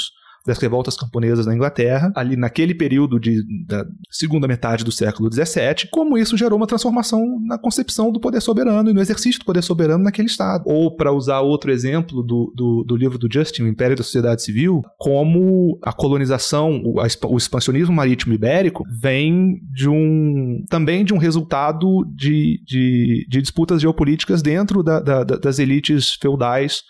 [0.49, 5.89] das revoltas camponesas na Inglaterra, ali naquele período de, da segunda metade do século XVII,
[5.91, 9.63] como isso gerou uma transformação na concepção do poder soberano e no exercício do poder
[9.63, 10.65] soberano naquele Estado.
[10.67, 14.43] Ou, para usar outro exemplo do, do, do, livro do Justin, O Império da Sociedade
[14.43, 21.13] Civil, como a colonização, o, a, o expansionismo marítimo ibérico vem de um também de
[21.13, 26.83] um resultado de, de, de disputas geopolíticas dentro da, da, das elites feudais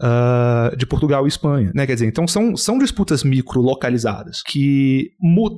[0.00, 1.72] uh, de Portugal e Espanha.
[1.74, 1.86] Né?
[1.86, 5.12] Quer dizer, então são, são disputas micro-localizadas que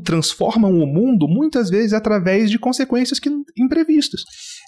[0.05, 4.23] transformam o mundo muitas vezes através de consequências que, imprevistas.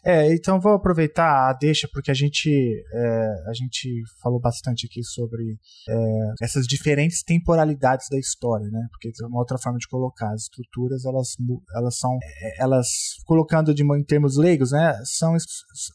[0.05, 5.03] É, então vou aproveitar a deixa, porque a gente, é, a gente falou bastante aqui
[5.03, 5.59] sobre
[5.89, 5.95] é,
[6.41, 8.87] essas diferentes temporalidades da história, né?
[8.91, 11.37] Porque é uma outra forma de colocar as estruturas, elas,
[11.75, 12.89] elas são, é, elas
[13.25, 14.95] colocando de, em termos leigos, né?
[15.05, 15.35] São,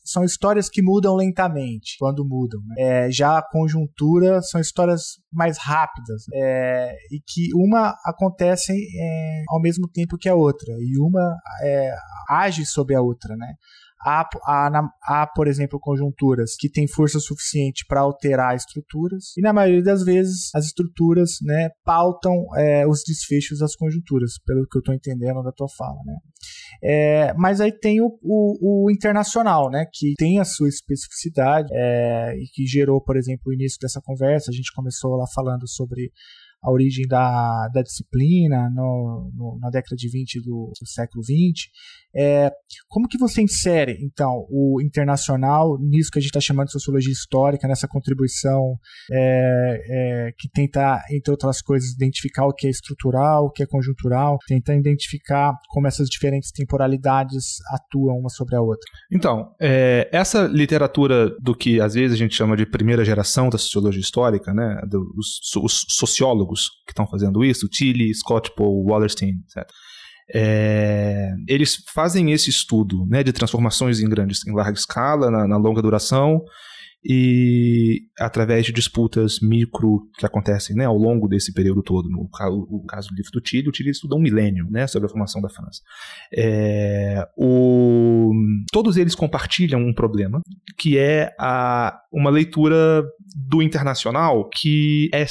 [0.04, 2.62] são histórias que mudam lentamente, quando mudam.
[2.68, 2.76] Né?
[2.78, 9.62] É, já a conjuntura são histórias mais rápidas é, e que uma acontece é, ao
[9.62, 11.94] mesmo tempo que a outra e uma é,
[12.30, 13.54] age sobre a outra, né?
[14.06, 19.54] Há, há, há, por exemplo, conjunturas que têm força suficiente para alterar estruturas, e na
[19.54, 24.82] maioria das vezes as estruturas né, pautam é, os desfechos das conjunturas, pelo que eu
[24.82, 25.98] estou entendendo da tua fala.
[26.06, 26.16] Né?
[26.84, 32.34] É, mas aí tem o, o, o, internacional, né, que tem a sua especificidade é,
[32.36, 34.52] e que gerou, por exemplo, o início dessa conversa.
[34.52, 36.12] A gente começou lá falando sobre
[36.64, 41.70] a origem da, da disciplina no, no, na década de 20 do, do século 20.
[42.16, 42.52] É,
[42.88, 47.12] como que você insere, então, o internacional nisso que a gente está chamando de sociologia
[47.12, 48.78] histórica, nessa contribuição
[49.12, 53.66] é, é, que tenta, entre outras coisas, identificar o que é estrutural, o que é
[53.66, 58.90] conjuntural, tenta identificar como essas diferentes temporalidades atuam uma sobre a outra?
[59.12, 63.58] Então, é, essa literatura do que às vezes a gente chama de primeira geração da
[63.58, 66.53] sociologia histórica, né, dos, os sociólogos
[66.86, 69.70] que estão fazendo isso, Tilly, Scott Paul, Wallerstein, etc.
[70.34, 75.58] É, eles fazem esse estudo né, de transformações em, grandes, em larga escala, na, na
[75.58, 76.42] longa duração,
[77.06, 82.10] e através de disputas micro que acontecem né, ao longo desse período todo.
[82.10, 82.30] No
[82.70, 85.42] o caso do livro do Tilly, o Tilly estuda um milênio né, sobre a formação
[85.42, 85.82] da França.
[86.34, 88.32] É, o,
[88.72, 90.42] todos eles compartilham um problema,
[90.78, 93.04] que é a, uma leitura
[93.36, 95.28] do internacional que é, é,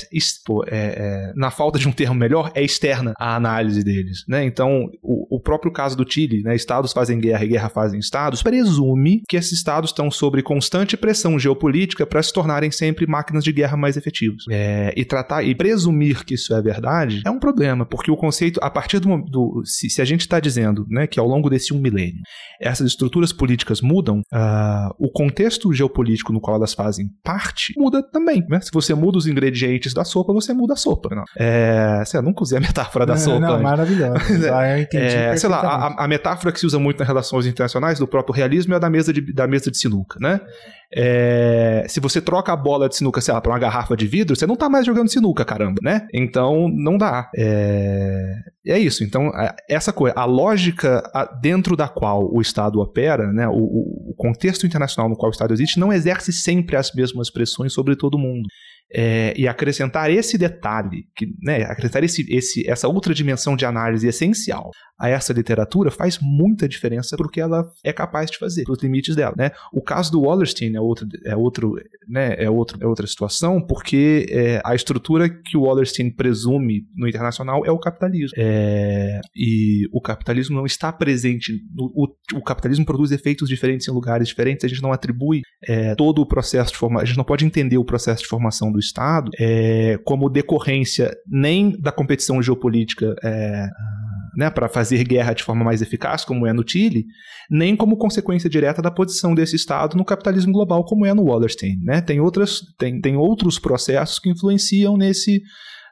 [0.70, 4.24] é, na falta de um termo melhor, é externa à análise deles.
[4.28, 4.44] Né?
[4.44, 8.42] Então, o, o próprio caso do Chile, né, estados fazem guerra e guerra fazem estados,
[8.42, 11.61] presume que esses estados estão sob constante pressão geopolítica
[12.06, 14.44] para se tornarem sempre máquinas de guerra mais efetivas.
[14.50, 18.58] É, e tratar e presumir que isso é verdade é um problema, porque o conceito,
[18.62, 19.16] a partir do.
[19.22, 22.22] do se, se, a gente está dizendo né, que ao longo desse um milênio
[22.60, 28.44] essas estruturas políticas mudam, uh, o contexto geopolítico no qual elas fazem parte muda também,
[28.48, 28.60] né?
[28.60, 31.14] Se você muda os ingredientes da sopa, você muda a sopa.
[31.14, 31.24] Não.
[31.36, 33.40] É, sei lá, nunca usei a metáfora da sopa.
[33.40, 34.14] Não, maravilhosa.
[34.54, 37.46] ah, eu entendi é, sei lá, a, a, metáfora que se usa muito nas relações
[37.46, 40.40] internacionais do próprio realismo é a da mesa de, da mesa de sinuca, né?
[40.94, 44.36] É, se você troca a bola de sinuca, sei lá, pra uma garrafa de vidro,
[44.36, 46.06] você não tá mais jogando sinuca, caramba, né?
[46.12, 47.30] Então, não dá.
[47.34, 48.34] É,
[48.66, 49.02] é isso.
[49.02, 49.30] Então,
[49.68, 51.02] essa coisa, a lógica
[51.40, 55.54] dentro da qual o Estado opera, né, o, o contexto internacional no qual o Estado
[55.54, 58.46] existe, não exerce sempre as mesmas pressões sobre todo mundo.
[58.94, 64.06] É, e acrescentar esse detalhe, que, né, acrescentar esse, esse, essa outra dimensão de análise
[64.06, 64.70] essencial
[65.02, 68.80] a essa literatura faz muita diferença para o que ela é capaz de fazer, os
[68.80, 69.34] limites dela.
[69.36, 69.50] Né?
[69.72, 71.74] O caso do Wallerstein é, outro, é, outro,
[72.08, 77.08] né, é, outro, é outra situação, porque é, a estrutura que o Wallerstein presume no
[77.08, 78.36] internacional é o capitalismo.
[78.38, 81.52] É, e o capitalismo não está presente.
[81.74, 85.96] No, o, o, capitalismo produz efeitos diferentes em lugares diferentes, a gente não atribui é,
[85.96, 88.78] todo o processo de formação, a gente não pode entender o processo de formação do
[88.78, 93.68] Estado é, como decorrência nem da competição geopolítica é,
[94.36, 97.06] né, para fazer guerra de forma mais eficaz, como é no Chile,
[97.50, 101.78] nem como consequência direta da posição desse Estado no capitalismo global, como é no Wallerstein.
[101.82, 102.00] Né?
[102.00, 105.42] Tem, outras, tem, tem outros processos que influenciam nesse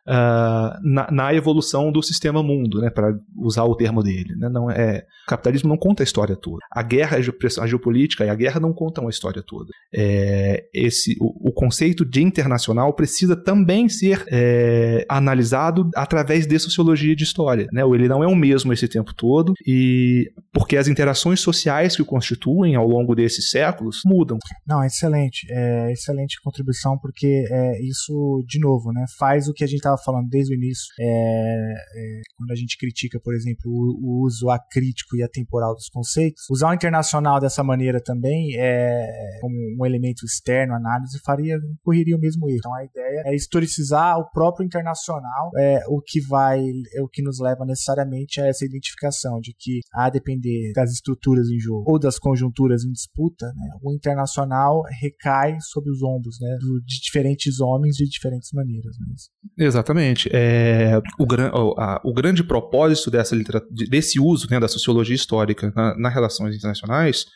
[0.07, 4.35] uh, na, na, evolução do sistema mundo, né, para usar o termo dele.
[4.37, 4.49] Né?
[4.49, 6.59] Não é, o capitalismo não conta a história toda.
[6.71, 9.71] A guerra, a geopolítica e a guerra não contam a história toda.
[9.95, 17.15] É, esse, o, o, conceito de internacional precisa também ser é, analisado através de sociologia
[17.15, 17.67] de história.
[17.73, 17.83] Né?
[17.83, 22.07] Ele não é o mesmo esse tempo todo, e porque as interações sociais que o
[22.07, 24.39] constituem ao longo desses séculos mudam.
[24.67, 25.47] Não, excelente.
[25.51, 30.03] É, excelente contribuição, porque é, isso, de novo, né, faz o que a gente estava
[30.03, 34.51] falando desde o início, é, é, quando a gente critica, por exemplo, o, o, uso
[34.51, 40.25] acrítico e atemporal dos conceitos, usar o internacional dessa maneira também é como um elemento
[40.25, 42.59] externo, análise, faria, correria o mesmo erro.
[42.59, 46.61] Então a ideia é historicizar o próprio internacional, é, o que vai,
[46.95, 51.49] é o que nos leva necessariamente a essa identificação de que, a depender das estruturas
[51.49, 56.57] em jogo ou das conjunturas em disputa, né, o internacional recai sobre os ombros né,
[56.61, 58.97] do, de diferentes homens de diferentes maneiras.
[58.99, 59.67] Né?
[59.67, 59.80] Exatamente.
[59.81, 60.29] Exatamente.
[60.33, 63.35] É, o, a, o, grande propósito dessa
[63.71, 67.27] desse uso né, da sociologia histórica na, nas relações internacionais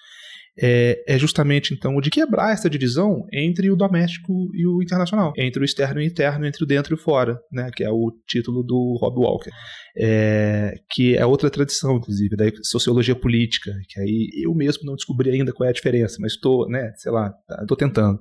[0.61, 5.33] é, é, justamente então o de quebrar essa divisão entre o doméstico e o internacional,
[5.37, 7.91] entre o externo e o interno, entre o dentro e o fora, né, que é
[7.91, 9.51] o título do Rob Walker,
[9.97, 15.31] é, que é outra tradição, inclusive, da sociologia política, que aí eu mesmo não descobri
[15.31, 17.33] ainda qual é a diferença, mas estou, né, sei lá,
[17.63, 18.19] estou tá, tentando.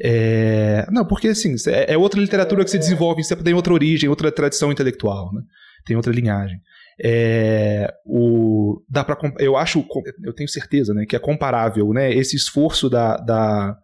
[0.00, 4.08] É, não, porque assim, é, é outra literatura que se desenvolve, sempre tem outra origem,
[4.08, 5.40] outra tradição intelectual, né,
[5.86, 6.60] tem outra linhagem.
[7.02, 9.84] É, o, dá pra, eu acho,
[10.22, 13.76] eu tenho certeza né, que é comparável né, esse esforço da, da,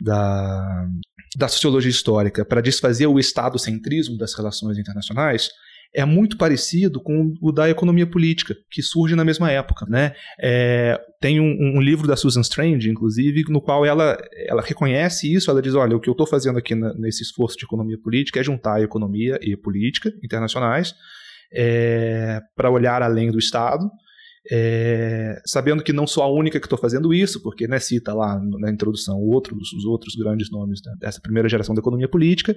[0.00, 0.86] da
[1.36, 5.50] da sociologia histórica para desfazer o estado-centrismo das relações internacionais
[5.94, 9.86] é muito parecido com o da economia política, que surge na mesma época.
[9.88, 10.12] Né?
[10.40, 15.48] É, tem um, um, livro da Susan Strange, inclusive, no qual ela, ela reconhece isso,
[15.48, 18.40] ela diz, olha, o que eu estou fazendo aqui na, nesse esforço de economia política
[18.40, 20.94] é juntar economia e política internacionais
[21.54, 23.90] é, para olhar além do Estado,
[24.50, 28.40] é, sabendo que não sou a única que estou fazendo isso, porque né, cita lá
[28.58, 32.54] na introdução outros, os outros grandes nomes dessa primeira geração da economia política,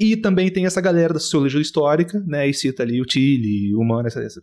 [0.00, 3.80] e também tem essa galera da sociologia histórica, né, e cita ali o Tilly, o
[3.80, 4.40] Humano, essa, essa,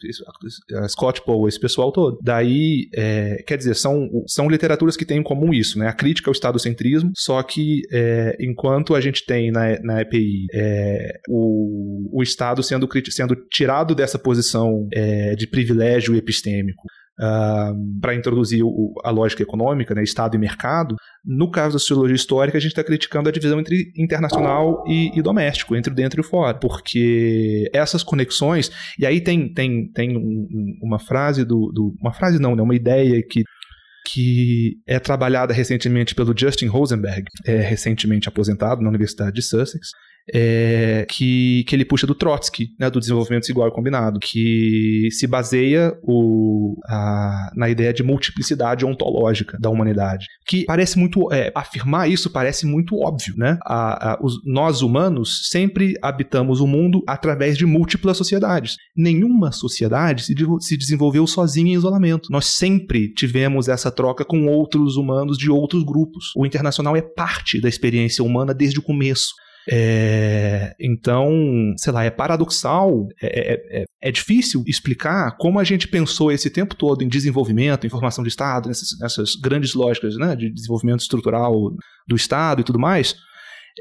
[0.75, 2.19] a Scott Poe, esse pessoal todo.
[2.21, 6.29] Daí, é, quer dizer, são, são literaturas que têm em comum isso, né, a crítica
[6.29, 12.23] ao estadocentrismo, só que é, enquanto a gente tem na, na EPI é, o, o
[12.23, 16.84] Estado sendo, sendo tirado dessa posição é, de privilégio epistêmico
[17.19, 20.95] uh, para introduzir o, a lógica econômica, né, Estado e mercado.
[21.23, 25.21] No caso da sociologia histórica, a gente está criticando a divisão entre internacional e, e,
[25.21, 28.71] doméstico, entre dentro e fora, porque essas conexões.
[28.99, 31.95] E aí tem, tem, tem um, uma frase do, do.
[32.01, 33.43] Uma frase não, né, uma ideia que
[34.07, 39.89] que é trabalhada recentemente pelo Justin Rosenberg, é, recentemente aposentado na Universidade de Sussex,
[40.33, 45.27] é, que, que ele puxa do Trotsky, né, do desenvolvimento desigual e combinado, que se
[45.27, 50.25] baseia o, a, na ideia de multiplicidade ontológica da humanidade.
[50.47, 51.31] Que parece muito.
[51.31, 53.57] É, afirmar isso parece muito óbvio, né?
[53.65, 58.75] A, a, os, nós humanos sempre habitamos o mundo através de múltiplas sociedades.
[58.95, 62.29] Nenhuma sociedade se, se desenvolveu sozinha em isolamento.
[62.31, 66.31] Nós sempre tivemos essa troca com outros humanos de outros grupos.
[66.35, 69.33] O internacional é parte da experiência humana desde o começo.
[69.71, 71.31] É, então,
[71.77, 76.49] sei lá, é paradoxal, é, é, é, é, difícil explicar como a gente pensou esse
[76.49, 81.01] tempo todo em desenvolvimento, em formação de Estado, nessas, nessas grandes lógicas né, de desenvolvimento
[81.01, 81.53] estrutural
[82.07, 83.15] do Estado e tudo mais,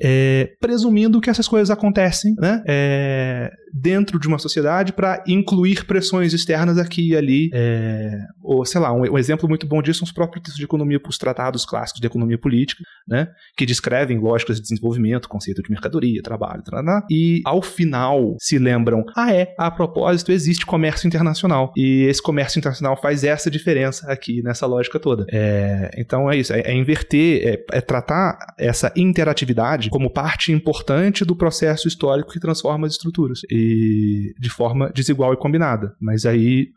[0.03, 6.33] é, presumindo que essas coisas acontecem né, é, dentro de uma sociedade para incluir pressões
[6.33, 7.51] externas aqui e ali.
[7.53, 10.65] É, ou, sei lá, um, um, exemplo muito bom disso são os próprios textos de
[10.65, 15.71] economia os tratados clássicos de economia política, né, que descrevem lógicas de desenvolvimento, conceito de
[15.71, 16.63] mercadoria, trabalho,
[17.11, 21.73] e ao final se lembram: ah, é, a propósito, existe comércio internacional.
[21.77, 25.27] E esse comércio internacional faz essa diferença aqui nessa lógica toda.
[25.31, 31.25] É, então é isso, é, é inverter, é, é tratar essa interatividade como parte importante
[31.25, 35.95] do processo histórico que transforma as estruturas e de forma desigual e combinada.
[36.01, 36.69] Mas aí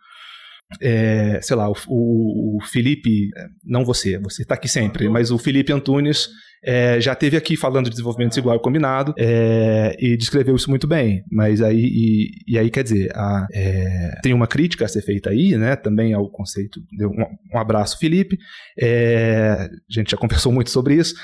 [0.82, 5.38] é, sei lá, o, o, Felipe, é, não você, você está aqui sempre, mas o
[5.38, 6.30] Felipe Antunes
[6.64, 10.88] é, já teve aqui falando de desenvolvimento desigual e combinado é, e descreveu isso muito
[10.88, 11.24] bem.
[11.32, 15.30] Mas aí, e, e aí quer dizer, a, é, tem uma crítica a ser feita
[15.30, 15.76] aí, né?
[15.76, 16.80] Também ao conceito.
[17.02, 18.38] Um, um abraço, Felipe.
[18.80, 21.16] É, a gente já conversou muito sobre isso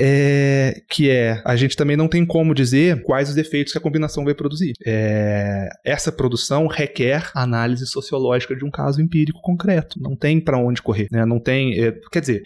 [0.00, 3.82] é, que é a gente também não tem como dizer quais os efeitos que a
[3.82, 4.72] combinação vai produzir.
[4.86, 10.00] É, essa produção requer análise sociológica de um caso empírico concreto.
[10.00, 11.24] Não tem para onde correr, né?
[11.26, 11.74] Não tem,
[12.10, 12.42] quer dizer,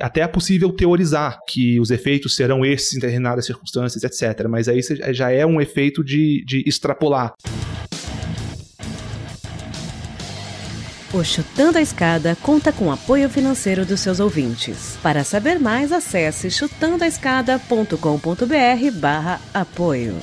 [0.00, 4.46] até é possível teorizar que os efeitos serão esses em determinadas circunstâncias, etc.
[4.48, 4.80] Mas aí
[5.12, 7.34] já é um efeito de, de extrapolar.
[11.12, 14.96] O Chutando a Escada conta com apoio financeiro dos seus ouvintes.
[15.02, 20.14] Para saber mais, acesse chutandoaescada.com.br barra apoio.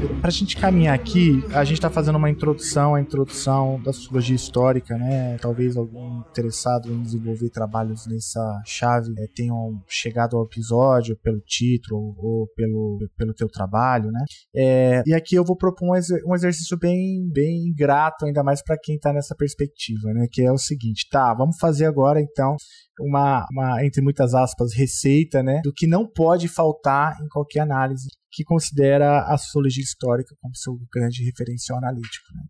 [0.00, 4.36] Para a gente caminhar aqui, a gente está fazendo uma introdução, a introdução da sociologia
[4.36, 5.36] histórica, né?
[5.38, 12.14] Talvez algum interessado em desenvolver trabalhos nessa chave é, tenham chegado ao episódio pelo título
[12.18, 14.24] ou pelo, pelo teu trabalho, né?
[14.54, 18.78] É, e aqui eu vou propor um, um exercício bem, bem grato, ainda mais para
[18.78, 20.26] quem está nessa perspectiva, né?
[20.30, 21.34] Que é o seguinte, tá?
[21.34, 22.56] Vamos fazer agora então
[23.00, 28.08] uma, uma, entre muitas aspas, receita, né, do que não pode faltar em qualquer análise
[28.30, 32.26] que considera a sociologia histórica como seu grande referencial analítico.
[32.34, 32.42] Né.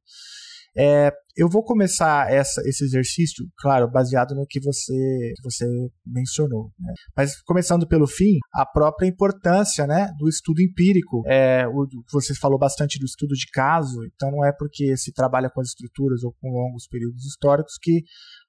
[0.77, 5.65] É, eu vou começar essa, esse exercício, claro, baseado no que você, que você
[6.05, 6.73] mencionou.
[6.79, 6.93] Né?
[7.17, 11.23] Mas começando pelo fim, a própria importância né, do estudo empírico.
[11.27, 15.49] É, o, você falou bastante do estudo de caso, então não é porque se trabalha
[15.49, 18.03] com as estruturas ou com longos períodos históricos que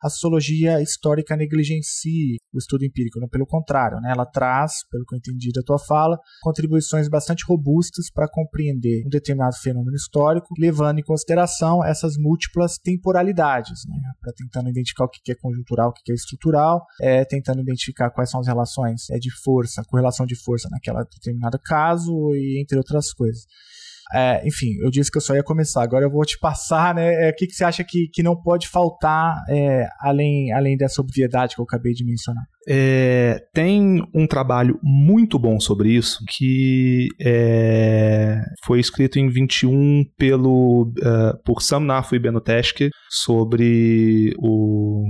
[0.06, 3.20] a sociologia histórica negligencie o estudo empírico.
[3.20, 7.44] Não, pelo contrário, né, ela traz, pelo que eu entendi da tua fala, contribuições bastante
[7.48, 14.32] robustas para compreender um determinado fenômeno histórico, levando em consideração essas múltiplas temporalidades, né, para
[14.34, 18.40] tentando identificar o que é conjuntural, o que é estrutural, é, tentando identificar quais são
[18.40, 23.46] as relações é, de força, correlação de força naquela determinado caso e entre outras coisas.
[24.14, 25.82] É, enfim, eu disse que eu só ia começar.
[25.84, 27.28] Agora eu vou te passar, né?
[27.28, 31.02] É, o que, que você acha que, que não pode faltar é, além, além dessa
[31.02, 32.46] obviedade que eu acabei de mencionar?
[32.68, 40.92] É, tem um trabalho muito bom sobre isso que é, foi escrito em 21 pelo,
[41.00, 45.06] uh, por Sam Nafu e Beno Teske sobre o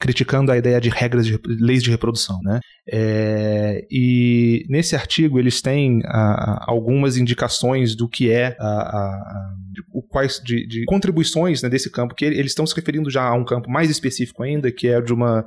[0.00, 2.60] criticando a ideia de regras de leis de reprodução, né?
[2.90, 10.66] É, e nesse artigo eles têm uh, algumas indicações do que é uh, quais de,
[10.66, 13.90] de contribuições né, desse campo que eles estão se referindo já a um campo mais
[13.90, 15.44] específico ainda que é de uma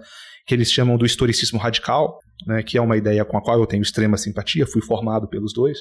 [0.48, 3.68] que eles chamam do historicismo radical, né, que é uma ideia com a qual eu
[3.68, 5.80] tenho extrema simpatia, fui formado pelos dois,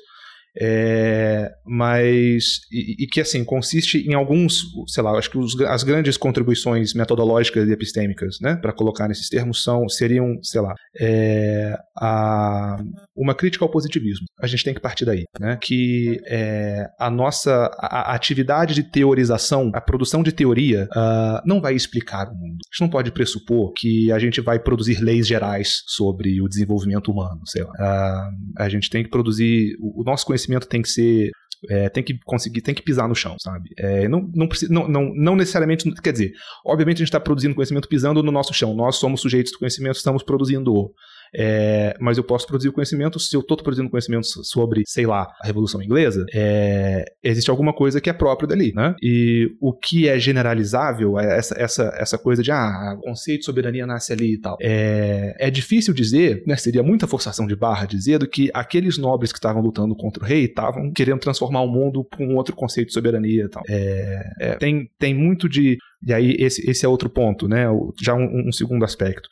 [0.59, 5.83] é, mas e, e, que assim consiste em alguns, sei lá, acho que os, as
[5.83, 11.77] grandes contribuições metodológicas e epistêmicas, né, para colocar nesses termos são seriam, sei lá, é,
[11.99, 12.79] a,
[13.15, 14.27] uma crítica ao positivismo.
[14.41, 18.83] A gente tem que partir daí, né, que é, a nossa a, a, atividade de
[18.83, 22.57] teorização, a produção de teoria, uh, não vai explicar o mundo.
[22.57, 27.11] A gente não pode pressupor que a gente vai produzir leis gerais sobre o desenvolvimento
[27.11, 27.73] humano, sei lá.
[27.73, 31.31] Uh, a gente tem que produzir o, o nosso conhecimento conhecimento tem que ser
[31.69, 33.71] é, tem que conseguir, tem que pisar no chão, sabe?
[33.79, 36.33] É, não, não, não, não, não necessariamente, quer dizer,
[36.65, 38.75] obviamente a gente está produzindo conhecimento pisando no nosso chão.
[38.75, 40.93] Nós somos sujeitos do conhecimento, estamos produzindo
[41.37, 45.47] é, mas eu posso produzir conhecimento, se eu estou produzindo conhecimento sobre, sei lá, a
[45.47, 48.95] Revolução Inglesa, é, existe alguma coisa que é próprio dali, né?
[49.03, 53.45] E o que é generalizável, é essa, essa, essa coisa de, ah, o conceito de
[53.45, 54.57] soberania nasce ali e tal.
[54.61, 59.31] É, é difícil dizer, né, seria muita forçação de barra dizer do que aqueles nobres
[59.31, 62.89] que estavam lutando contra o rei estavam querendo transformar o mundo com um outro conceito
[62.89, 63.63] de soberania e tal.
[63.69, 65.77] É, é, tem, tem muito de.
[66.07, 67.67] E aí, esse, esse é outro ponto, né?
[68.03, 69.29] Já um, um segundo aspecto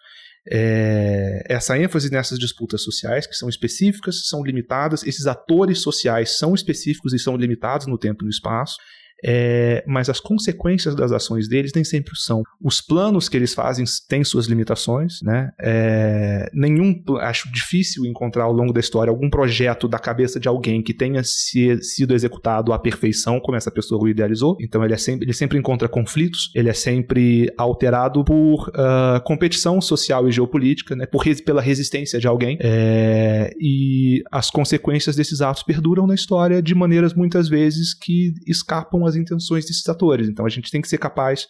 [0.50, 6.54] é, essa ênfase nessas disputas sociais, que são específicas, são limitadas, esses atores sociais são
[6.54, 8.76] específicos e são limitados no tempo e no espaço,
[9.24, 12.42] é, mas as consequências das ações deles nem sempre são.
[12.62, 15.50] Os planos que eles fazem têm suas limitações, né?
[15.60, 20.82] É, nenhum, acho difícil encontrar ao longo da história algum projeto da cabeça de alguém
[20.82, 24.56] que tenha se, sido executado à perfeição, como essa pessoa o idealizou.
[24.60, 29.80] Então ele, é sempre, ele sempre encontra conflitos, ele é sempre alterado por uh, competição
[29.80, 31.06] social e geopolítica, né?
[31.06, 32.58] Por, pela resistência de alguém.
[32.60, 39.06] É, e as consequências desses atos perduram na história de maneiras muitas vezes que escapam
[39.06, 40.28] às intenções desses atores.
[40.28, 41.46] Então a gente tem que ser capaz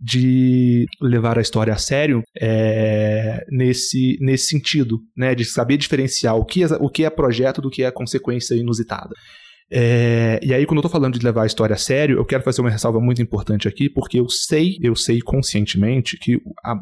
[0.00, 6.44] de levar a história a sério é, nesse, nesse sentido, né, de saber diferenciar o
[6.44, 9.14] que, é, o que é projeto do que é consequência inusitada.
[9.72, 12.42] É, e aí, quando eu tô falando de levar a história a sério, eu quero
[12.42, 16.74] fazer uma ressalva muito importante aqui, porque eu sei, eu sei conscientemente que a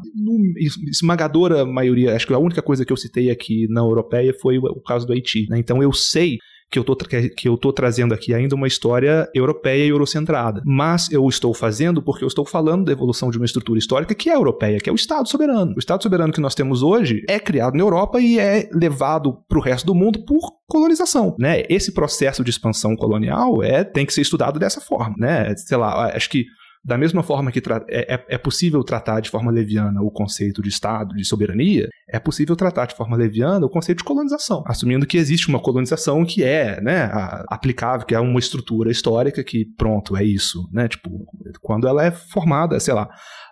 [0.91, 4.63] esmagadora maioria, acho que a única coisa que eu citei aqui na europeia foi o,
[4.65, 5.47] o caso do Haiti.
[5.51, 5.59] Né?
[5.59, 6.39] Então eu sei
[6.71, 10.63] que eu tô, que eu tô trazendo aqui ainda uma história europeia e eurocentrada.
[10.65, 14.29] Mas eu estou fazendo porque eu estou falando da evolução de uma estrutura histórica que
[14.29, 15.75] é europeia, que é o Estado soberano.
[15.75, 19.59] O Estado soberano que nós temos hoje é criado na Europa e é levado para
[19.59, 21.63] o resto do mundo por colonização, né?
[21.69, 25.55] Esse processo de expansão colonial é tem que ser estudado dessa forma, né?
[25.57, 26.45] Sei lá, acho que
[26.85, 30.69] da mesma forma que é, é, é, possível tratar de forma leviana o conceito de
[30.69, 35.19] Estado, de soberania, é possível tratar de forma leviana o conceito de colonização, assumindo que
[35.19, 40.17] existe uma colonização que é né, a, aplicável, que é uma estrutura histórica que, pronto,
[40.17, 40.69] é isso.
[40.73, 40.89] Né?
[40.89, 41.27] Tipo,
[41.61, 43.09] quando ela é formada, sei lá,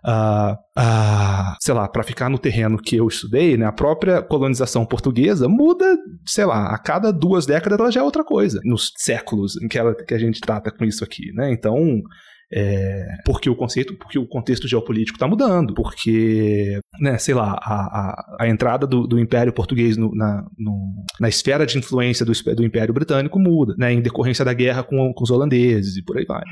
[0.06, 4.86] Uh, uh, sei lá, para ficar no terreno que eu estudei, né, a própria colonização
[4.86, 9.60] portuguesa muda, sei lá, a cada duas décadas ela já é outra coisa, nos séculos
[9.60, 11.50] em que, ela, que a gente trata com isso aqui, né?
[11.50, 12.00] Então,
[12.52, 17.74] é, porque o conceito, porque o contexto geopolítico está mudando, porque, né, sei lá, a,
[17.74, 22.32] a, a entrada do, do, Império Português no, na, no, na esfera de influência do,
[22.54, 26.18] do Império Britânico muda, né, em decorrência da guerra com, com os holandeses e por
[26.18, 26.44] aí vai.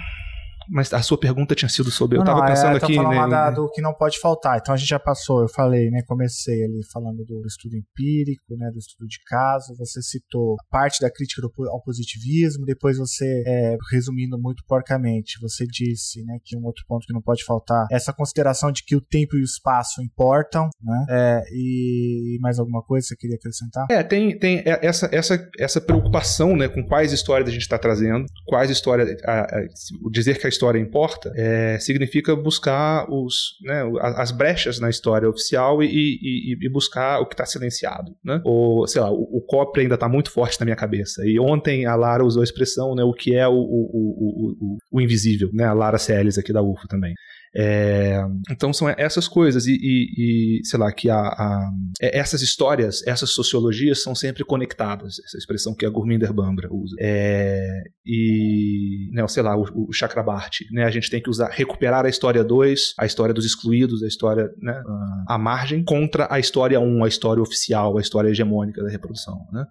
[0.71, 2.17] Mas a sua pergunta tinha sido sobre.
[2.19, 2.95] Não, eu tava não, pensando é, aqui.
[2.95, 4.59] falando né, da- do que não pode faltar.
[4.59, 6.03] Então a gente já passou, eu falei, né?
[6.07, 8.71] Comecei ali falando do estudo empírico, né?
[8.73, 9.75] Do estudo de caso.
[9.79, 12.65] Você citou parte da crítica do ao positivismo.
[12.65, 16.39] Depois você, é, resumindo muito porcamente, você disse, né?
[16.45, 19.37] Que um outro ponto que não pode faltar é essa consideração de que o tempo
[19.37, 21.07] e o espaço importam, né?
[21.11, 23.87] É, e mais alguma coisa que você queria acrescentar?
[23.91, 28.27] É, tem, tem essa, essa, essa preocupação né, com quais histórias a gente está trazendo,
[28.47, 29.11] quais histórias.
[29.25, 29.65] a- a-
[30.11, 33.83] dizer que a história importa é, significa buscar os, né,
[34.17, 38.13] as brechas na história oficial e, e- e buscar o que está silenciado.
[38.25, 38.41] Né?
[38.45, 41.23] Ou, sei lá, o, o Copre ainda está muito forte na minha cabeça.
[41.27, 44.79] E ontem a Lara usou a expressão, né, o que é o, o, o, o,
[44.93, 45.65] o invisível, né?
[45.65, 47.15] A Lara Celes aqui da UFO também.
[47.57, 52.43] É, então são essas coisas e, e- e, sei lá que a, a- é- essas
[52.43, 55.19] histórias, essas sociologias são sempre conectadas.
[55.25, 56.97] Essa expressão que a Gurminder Bambra usa.
[56.99, 60.85] É, e né, sei lá o, o Chakrabarti, né?
[60.85, 64.51] A gente tem que usar recuperar a história 2, a história dos excluídos, a história
[64.59, 64.83] né,
[65.29, 69.39] a margem contra a história 1, um, a história oficial, a história hegemônica da reprodução,
[69.53, 69.65] né?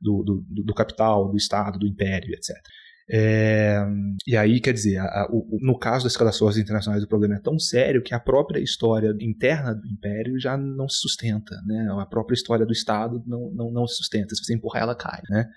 [0.00, 2.54] Do, do, do- do capital, do Estado, do império, etc.
[3.10, 3.78] É,
[4.26, 7.40] e aí, quer dizer, a- a- o- no caso das cadastras internacionais, o problema é
[7.40, 11.88] tão sério que a própria história interna do império já não se sustenta, né?
[12.00, 14.34] A própria história do Estado não, não, não se sustenta.
[14.34, 15.48] Se você empurrar, ela cai, né?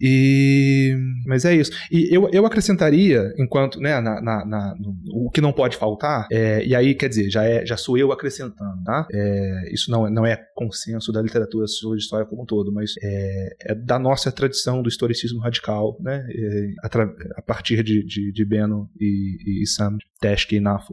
[0.00, 0.94] E,
[1.26, 1.70] mas é isso.
[1.90, 6.26] E eu, eu acrescentaria, enquanto, né, na, na- na- no- o que não pode faltar,
[6.30, 9.06] é, e aí, quer dizer, já, é, já sou eu acrescentando, tá?
[9.12, 12.94] É, isso não, é- não é consenso da literatura sobre história como um todo, mas
[13.02, 16.26] é, é da nossa tradição do historicismo radical, né?
[16.30, 20.92] É, atra- a partir de, de, de Beno e, e Sam Teskey e Nafo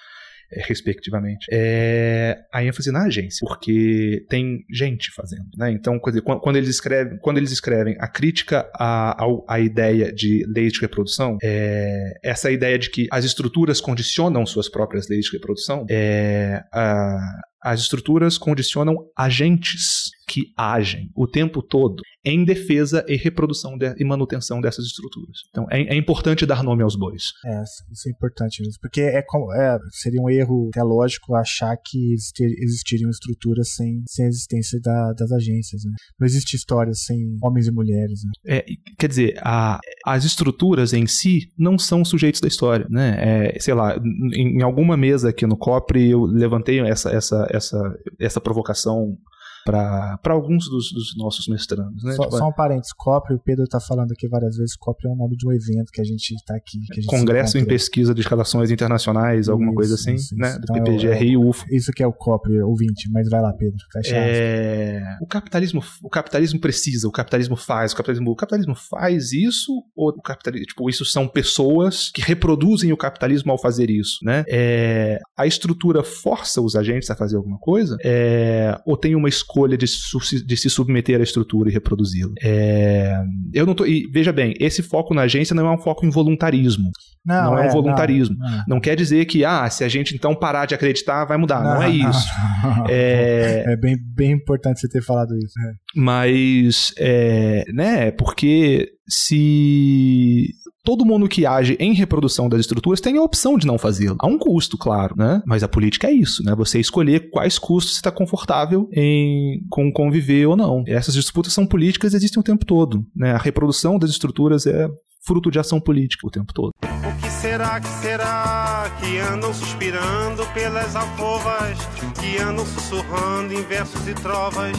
[0.68, 5.72] respectivamente, é a ênfase na agência, porque tem gente fazendo, né?
[5.72, 9.16] Então, quando, eles escrevem, quando eles escrevem a crítica à,
[9.48, 14.70] à ideia de leis de reprodução, é, essa ideia de que as estruturas condicionam suas
[14.70, 17.20] próprias leis de reprodução, é, a-
[17.66, 24.06] as estruturas condicionam agentes que agem o tempo todo em defesa e reprodução de- e
[24.06, 25.40] manutenção dessas estruturas.
[25.50, 27.24] Então, é, é importante dar nome aos bois.
[27.46, 27.62] É,
[27.92, 28.80] isso é importante mesmo.
[28.82, 34.26] Porque é, como- é, seria um erro teológico achar que existir- existiriam estruturas sem, sem
[34.26, 35.84] a existência da- das agências.
[35.84, 35.92] Né?
[36.20, 38.22] Não existe história sem homens e mulheres.
[38.24, 38.58] Né?
[38.58, 38.66] É,
[38.98, 43.54] quer dizer, a- as estruturas em si não são sujeitos da história, né?
[43.54, 43.98] É, sei lá,
[44.34, 47.78] em, em alguma mesa aqui no COPRE eu levantei essa, essa, essa,
[48.20, 49.18] essa provocação
[49.66, 52.14] para alguns dos, dos nossos mestrandos, né?
[52.14, 55.12] Só, Tipo, só um parênteses, COPRE, o Pedro tá falando aqui várias vezes, COPRE é
[55.12, 56.80] o nome de um evento que a gente tá aqui.
[56.94, 57.66] Gente Congresso em.
[57.66, 60.50] Pesquisa de Escalações Internacionais, alguma Isso, coisa assim, isso, né?
[60.50, 60.60] isso.
[60.60, 61.66] Do Então, PPGR e UFO.
[61.72, 64.16] Isso que é o COPRE, ouvinte, mas vai lá, Pedro, fecha.
[64.16, 69.72] É, o capitalismo o capitalismo precisa o capitalismo faz o capitalismo o capitalismo faz isso
[69.96, 74.44] ou o capitalismo tipo isso são pessoas que reproduzem o capitalismo ao fazer isso né
[74.48, 79.53] É, a estrutura força os agentes a fazer alguma coisa É, ou tem uma escolha
[79.78, 83.22] de, su- de se submeter à estrutura e reproduzi-la É,
[83.54, 86.10] eu não tô e veja bem esse foco na agência não é um foco em
[86.10, 86.90] voluntarismo
[87.26, 88.36] não é um voluntarismo.
[88.38, 88.64] não.
[88.68, 91.82] não quer dizer que ah se a gente então parar de acreditar vai mudar não,
[91.84, 92.28] é isso
[92.64, 92.86] não.
[92.90, 95.54] é, É bem, bem importante você ter falado isso.
[95.58, 95.74] né?
[95.96, 100.48] Mas, é, né, porque se
[100.84, 104.18] todo mundo que age em reprodução das estruturas tem a opção de não fazê-lo.
[104.20, 105.42] Há um custo, claro, né?
[105.46, 106.54] Mas a política é isso, né?
[106.56, 110.84] Você escolher quais custos você está confortável em com conviver ou não.
[110.86, 113.32] Essas disputas são políticas e existem o tempo todo, né?
[113.32, 114.90] A reprodução das estruturas é
[115.26, 116.72] fruto de ação política o tempo todo.
[116.82, 121.78] O que será, que será que andam suspirando pelas alcovas,
[122.20, 124.76] que andam sussurrando em versos e trovas,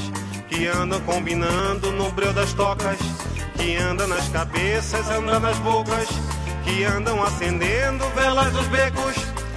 [0.51, 2.99] que andam combinando no breu das tocas,
[3.65, 6.07] que andam nas cabeças, andam nas bocas,
[6.65, 9.15] que andam acendendo velas nos becos,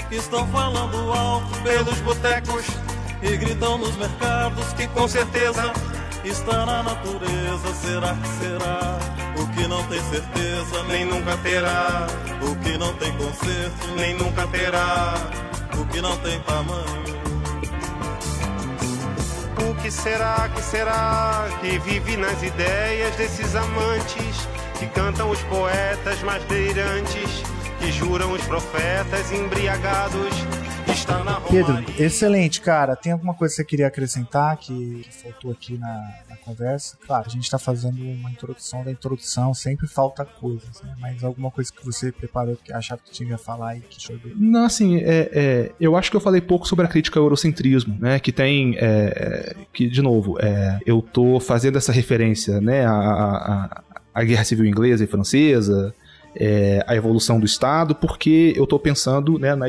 [0.09, 2.65] estão falando alto pelos botecos,
[3.21, 5.73] e gritam nos mercados que com certeza
[6.23, 7.75] está na natureza.
[7.81, 8.97] Será que será?
[9.41, 12.07] O que não tem certeza, nem nunca terá,
[12.41, 15.15] o que não tem conserto, nem nunca terá.
[15.77, 17.26] o que não tem tamanho.
[19.59, 24.47] O que será, que será que vive nas ideias desses amantes
[24.77, 27.43] que cantam os poetas mais delirantes,
[27.79, 30.33] que juram os profetas embriagados?
[30.89, 32.95] Está Pedro, excelente, cara.
[32.95, 36.97] Tem alguma coisa que você queria acrescentar que, que faltou aqui na, na conversa?
[37.05, 40.95] Claro, a gente tá fazendo uma introdução da introdução, sempre falta coisas, né?
[40.99, 44.31] Mas alguma coisa que você preparou que achava que tinha que falar e que chegou.
[44.35, 47.97] Não, assim, é, é, eu acho que eu falei pouco sobre a crítica ao eurocentrismo,
[47.99, 48.19] né?
[48.19, 52.85] Que tem, é, que de novo, é, eu tô fazendo essa referência, né?
[52.85, 53.83] À, à-
[54.13, 55.93] à Guerra Civil Inglesa e Francesa,
[56.39, 59.67] é, a evolução do Estado, porque eu estou pensando né, na,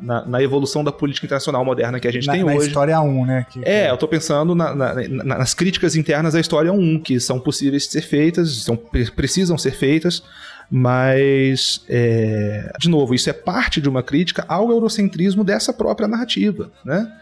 [0.00, 2.58] na, na, evolução da política internacional moderna que a gente na, tem na hoje.
[2.58, 3.46] Na história 1, né?
[3.50, 7.82] Que, é, eu estou pensando na, nas críticas internas à história 1, que são possíveis
[7.82, 8.76] de ser feitas, são,
[9.14, 10.22] precisam ser feitas,
[10.70, 16.70] mas, é, de novo, isso é parte de uma crítica ao eurocentrismo dessa própria narrativa,
[16.84, 17.12] né?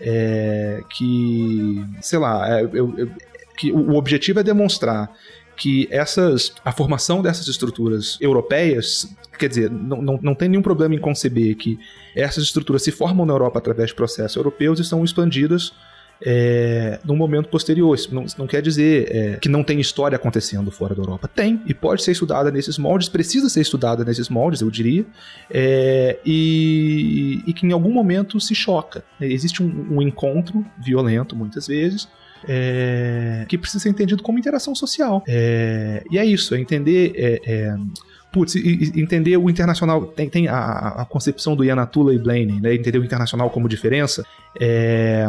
[0.00, 3.10] É, que, sei lá, é, eu, eu,
[3.56, 5.10] que o objetivo é demonstrar
[5.58, 10.94] que essas, a formação dessas estruturas europeias, quer dizer, não, não, não tem nenhum problema
[10.94, 11.78] em conceber que
[12.14, 15.72] essas estruturas se formam na Europa através de processos europeus e são expandidas
[16.24, 17.92] é, num momento posterior.
[17.92, 21.28] Isso não, não quer dizer é, que não tem história acontecendo fora da Europa.
[21.28, 25.04] Tem, e pode ser estudada nesses moldes, precisa ser estudada nesses moldes, eu diria,
[25.50, 29.04] é, e, e, que em algum momento se choca.
[29.20, 32.08] Existe um, um encontro violento, muitas vezes,
[32.46, 35.22] é, que precisa ser entendido como interação social.
[35.26, 37.12] É, e é isso, é entender.
[37.16, 37.76] É, é
[38.32, 40.06] putz, entender o internacional.
[40.06, 42.74] Tem, tem a, a, concepção do Yanatula e Blaine, né?
[42.74, 44.24] Entender o internacional como diferença.
[44.60, 45.26] É,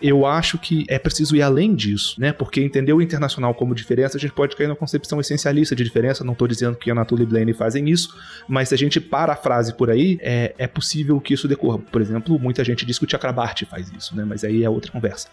[0.00, 2.32] eu acho que é preciso ir além disso, né?
[2.32, 6.24] Porque entender o internacional como diferença, a gente pode cair na concepção essencialista de diferença.
[6.24, 8.16] Não estou dizendo que Yanatula e Blaine fazem isso,
[8.48, 11.78] mas se a gente para a frase por aí, é, é possível que isso decorra.
[11.78, 14.24] Por exemplo, muita gente diz que o Chakrabarti faz isso, né?
[14.24, 15.28] Mas aí é outra conversa.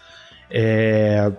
[0.50, 1.30] É,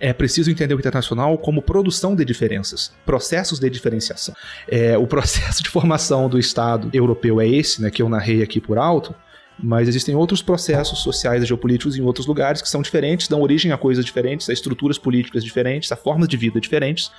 [0.00, 4.34] é preciso entender o internacional como produção de diferenças, processos de diferenciação.
[4.68, 8.60] É, o processo de formação do Estado europeu é esse, né, que eu narrei aqui
[8.60, 9.14] por alto,
[9.58, 13.72] mas existem outros processos sociais e geopolíticos em outros lugares que são diferentes, dão origem
[13.72, 17.10] a coisas diferentes, a estruturas políticas diferentes, a formas de vida diferentes,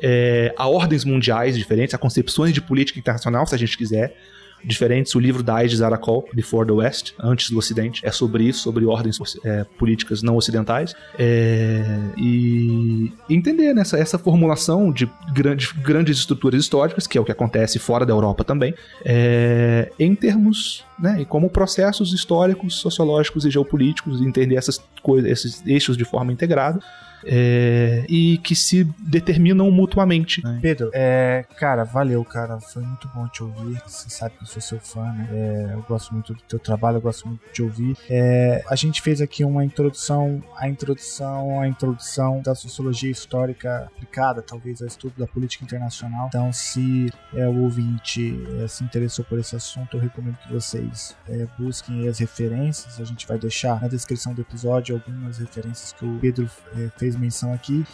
[0.00, 4.16] é, a ordens mundiais diferentes, a concepções de política internacional, se a gente quiser
[4.64, 5.14] diferentes.
[5.14, 8.84] O livro da Aide Zarakol, Before the West, Antes do Ocidente, é sobre isso, sobre
[8.84, 10.94] ordens é, políticas não ocidentais.
[11.18, 11.84] É,
[12.16, 17.78] e entender nessa essa formulação de grandes, grandes estruturas históricas, que é o que acontece
[17.78, 24.20] fora da Europa também, é, em termos né, e como processos históricos, sociológicos e geopolíticos,
[24.20, 26.80] entender essas coisas, esses eixos de forma integrada
[27.24, 30.42] é, e que se determinam mutuamente.
[30.42, 30.58] Né?
[30.60, 32.58] Pedro, é, cara, valeu, cara.
[32.60, 33.80] Foi muito bom te ouvir.
[33.86, 35.28] Você sabe que eu sou seu fã, né?
[35.30, 37.96] É, eu gosto muito do teu trabalho, eu gosto muito de te ouvir.
[38.08, 44.42] É, a gente fez aqui uma introdução, a introdução, a introdução da sociologia histórica aplicada,
[44.42, 46.26] talvez, ao estudo da política internacional.
[46.28, 50.89] Então, se é, o ouvinte é, se interessou por esse assunto, eu recomendo que vocês
[51.28, 53.00] é, busquem as referências.
[53.00, 57.10] A gente vai deixar na descrição do episódio algumas referências que o Pedro é, fez
[57.10, 57.84] fez menção aqui.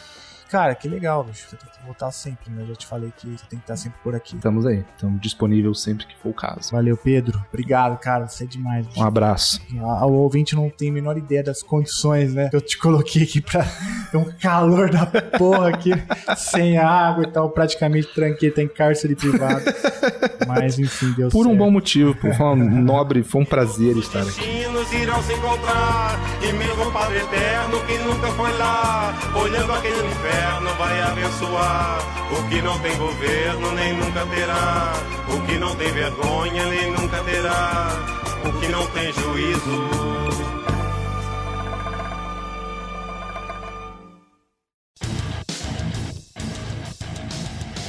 [0.50, 1.48] Cara, que legal, bicho.
[1.48, 2.62] Você tem que voltar sempre, né?
[2.62, 4.36] Eu já te falei que você tem que estar sempre por aqui.
[4.36, 4.84] Estamos aí.
[4.94, 6.70] Estamos disponíveis sempre que for o caso.
[6.72, 7.44] Valeu, Pedro.
[7.48, 8.28] Obrigado, cara.
[8.28, 8.86] Você é demais.
[8.86, 9.00] Bicho.
[9.00, 9.60] Um abraço.
[9.74, 12.48] O ouvinte não tem a menor ideia das condições, né?
[12.48, 13.64] Que eu te coloquei aqui pra
[14.10, 15.90] ter um calor da porra aqui,
[16.36, 17.50] sem água e tal.
[17.50, 19.64] Praticamente tranquei, tem cárcere privado.
[20.46, 21.54] Mas, enfim, Deus Por certo.
[21.54, 24.62] um bom motivo, por um nobre, foi um prazer estar aqui.
[24.96, 30.74] irão se encontrar, e mesmo Padre Eterno que nunca foi lá, olhando aquele inferno inferno
[30.74, 31.98] vai abençoar.
[32.30, 34.92] O que não tem governo nem nunca terá.
[35.28, 37.88] O que não tem vergonha nem nunca terá.
[38.44, 39.88] O que não tem juízo.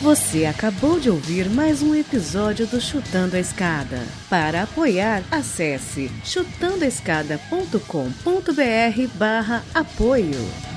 [0.02, 4.06] Você acabou de ouvir mais um episódio do Chutando a Escada.
[4.30, 10.77] Para apoiar, acesse chutandoescada.com.br barra apoio.